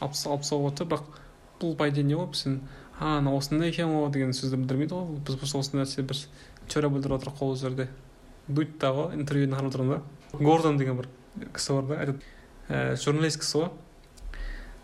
[0.00, 1.20] Алпыс алпыс отыр бірақ
[1.60, 2.60] бұл по идее не ғой сен
[3.00, 6.20] а мына осындай екен ғой деген сөзді білдірмейді ғой біз просто осы нәрсе бір
[6.68, 7.56] теория білдіріп отырмық қой ол
[8.48, 10.00] жерде дудьта ғой интервьюін қарап отырмын
[10.32, 11.08] да гордон деген бір
[11.54, 13.70] кісі бар да айтады журналист кісі ғой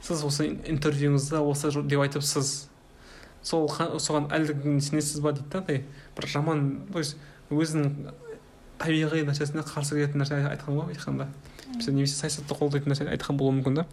[0.01, 2.69] сіз осы интервьюңызда осы деп айтыпсыз
[3.43, 5.81] сол соған әлі сенесіз ба дейді да
[6.17, 7.17] бір жаман то есть
[7.51, 8.13] өзінің
[8.81, 11.29] табиғи нәрсесіне қарсы келетін нәрсе айтқан ғой айтқанда
[11.89, 13.87] немесе саясатты қолдайтын нәрсе айтқан болуы мүмкін да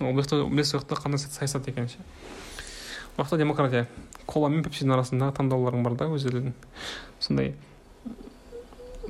[0.00, 1.98] ол білесіз жақта қандай саясат екенін ше
[3.18, 3.86] ол демократия
[4.26, 6.54] кола мен пепсидің арасындағы таңдауларың бар да өздерінің
[7.20, 7.54] сондай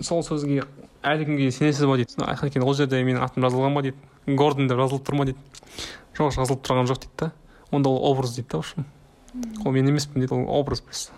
[0.03, 0.65] сол сөзге
[1.07, 2.17] әлі күнге сенесіз ба дейді.
[2.47, 3.97] Екен ол жерде менің атым жазылған ба дейді.
[4.27, 5.39] Гордон деп жазылып тұр ма дейді.
[6.19, 7.33] Жоқ жазылып тұрған жоқ дейді да.
[7.71, 8.87] Онда ол образ дейді да в общем.
[9.65, 11.13] Ол мен емеспін дейді ол образ просто.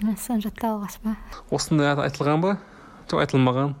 [0.00, 1.16] Мәссаған жаттап алғансыз ба
[1.50, 2.58] осындай ат айтылған ба?
[3.08, 3.74] Жоқ айтылмаған.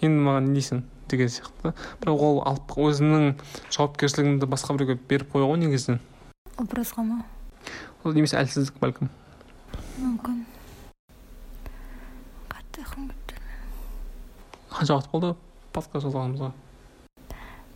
[0.00, 1.74] Енді маған не дейсің деген сияқты да.
[2.00, 3.34] Бірақ ол алып өзінің
[3.68, 6.00] жауапкершілігіңді басқа біреуге беріп қойған ғой негізінен.
[6.56, 7.24] Образға ма?
[8.02, 9.12] Ол немесе әлсіздік бәлкім.
[10.00, 10.40] Мүмкін
[12.48, 13.38] қатты ұйқым келіп тұр
[14.82, 15.28] қанша уақыт болды.
[15.72, 16.48] Подкаст жазғанымызға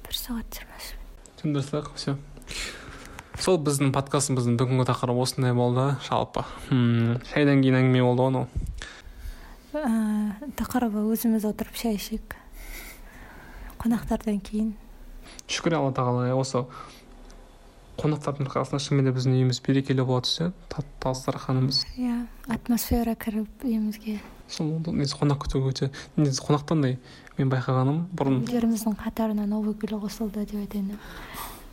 [0.07, 0.57] бір сағат
[1.39, 2.17] жиырма салайық все.
[3.39, 5.85] Сол біздің подкастымыздың бүгінгі тақырыбы осындай болды.
[6.09, 6.43] Жалпы.
[7.31, 8.49] Шайдан кейін әңгіме болды ғой анау.
[9.79, 12.35] Ә, тақырыбы өзіміз отырып шай ішейік.
[13.79, 14.75] Қонақтардан кейін.
[15.47, 16.65] Шүкір алла тағалаға осы
[18.03, 20.51] қонақтардың арқасында шынымен де біздің үйіміз берекелі бола түссе
[21.05, 24.19] дастарханымыз иә атмосфера кіріп үйімізге.
[24.49, 26.97] Сол негізі қонақ күту өте негізі қонақтандай
[27.39, 28.43] мен байқағаным бұрын.
[28.47, 31.01] Гүлдеріміздің қатарына новый гүл қосылды деп айтайын да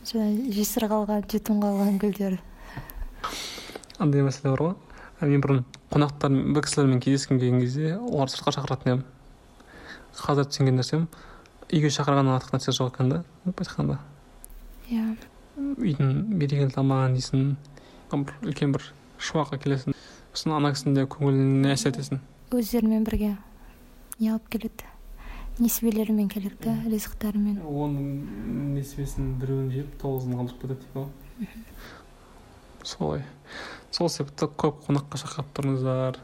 [0.08, 2.38] жаңа жесір қалған жетім қалған гүлдер.
[3.98, 4.74] Андай мәселе бар ғой.
[5.24, 5.62] Мен бұрын
[5.92, 9.04] қонақтар бір кісілермен кездескім келген кезде оларды сыртқа шақыратын едім.
[10.18, 11.06] Қазір түсінген нәрсем
[11.70, 13.98] үйге шақырғаннан артық нәрсе жоқ екен да былайша айтқанда.
[14.90, 15.16] Иә.
[15.56, 17.54] Үйдің берекелі тамағын жейсің
[18.12, 19.96] бір үлкен бір шуаққа келесің.
[20.34, 22.20] Сосын ана кісінің де көңіліне әсер етесің.
[22.52, 23.36] Өздерімен бірге
[24.20, 24.84] не алып келеді?
[25.58, 27.60] Несібелерімен келеді да ризықтарымен.
[27.62, 31.08] Оның несібесінің біреуін жеп тоғызын қалдырып кетеді дейді ғой.
[32.82, 33.22] Солай.
[33.94, 36.18] Сол себепті көп қонаққа шақырып тұрыңыздар.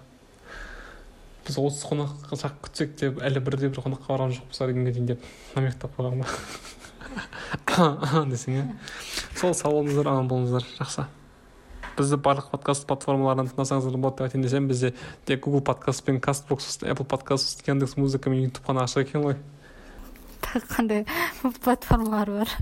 [1.47, 5.07] Біз отыз қонаққа шақ күтсек те әлі бірде бір қонаққа барған жоқпыз әлі күнге дейін
[5.15, 6.27] деп намектап қойған ба
[8.35, 8.67] десең иә.
[9.39, 10.67] Сол сау болыңыздар аман болыңыздар.
[10.83, 11.07] Жақсы.
[11.99, 14.93] Бізді барлық подкаст платформаларынан тыңдасаңыздар болады деп айтайын десем бізде
[15.27, 19.39] тек google подкаст пен кастбокс apple подкаст яндекс музыка мен ютуб қана ашық екен ғой.
[20.45, 21.07] Тағы қандай
[21.65, 22.59] платформалар бар?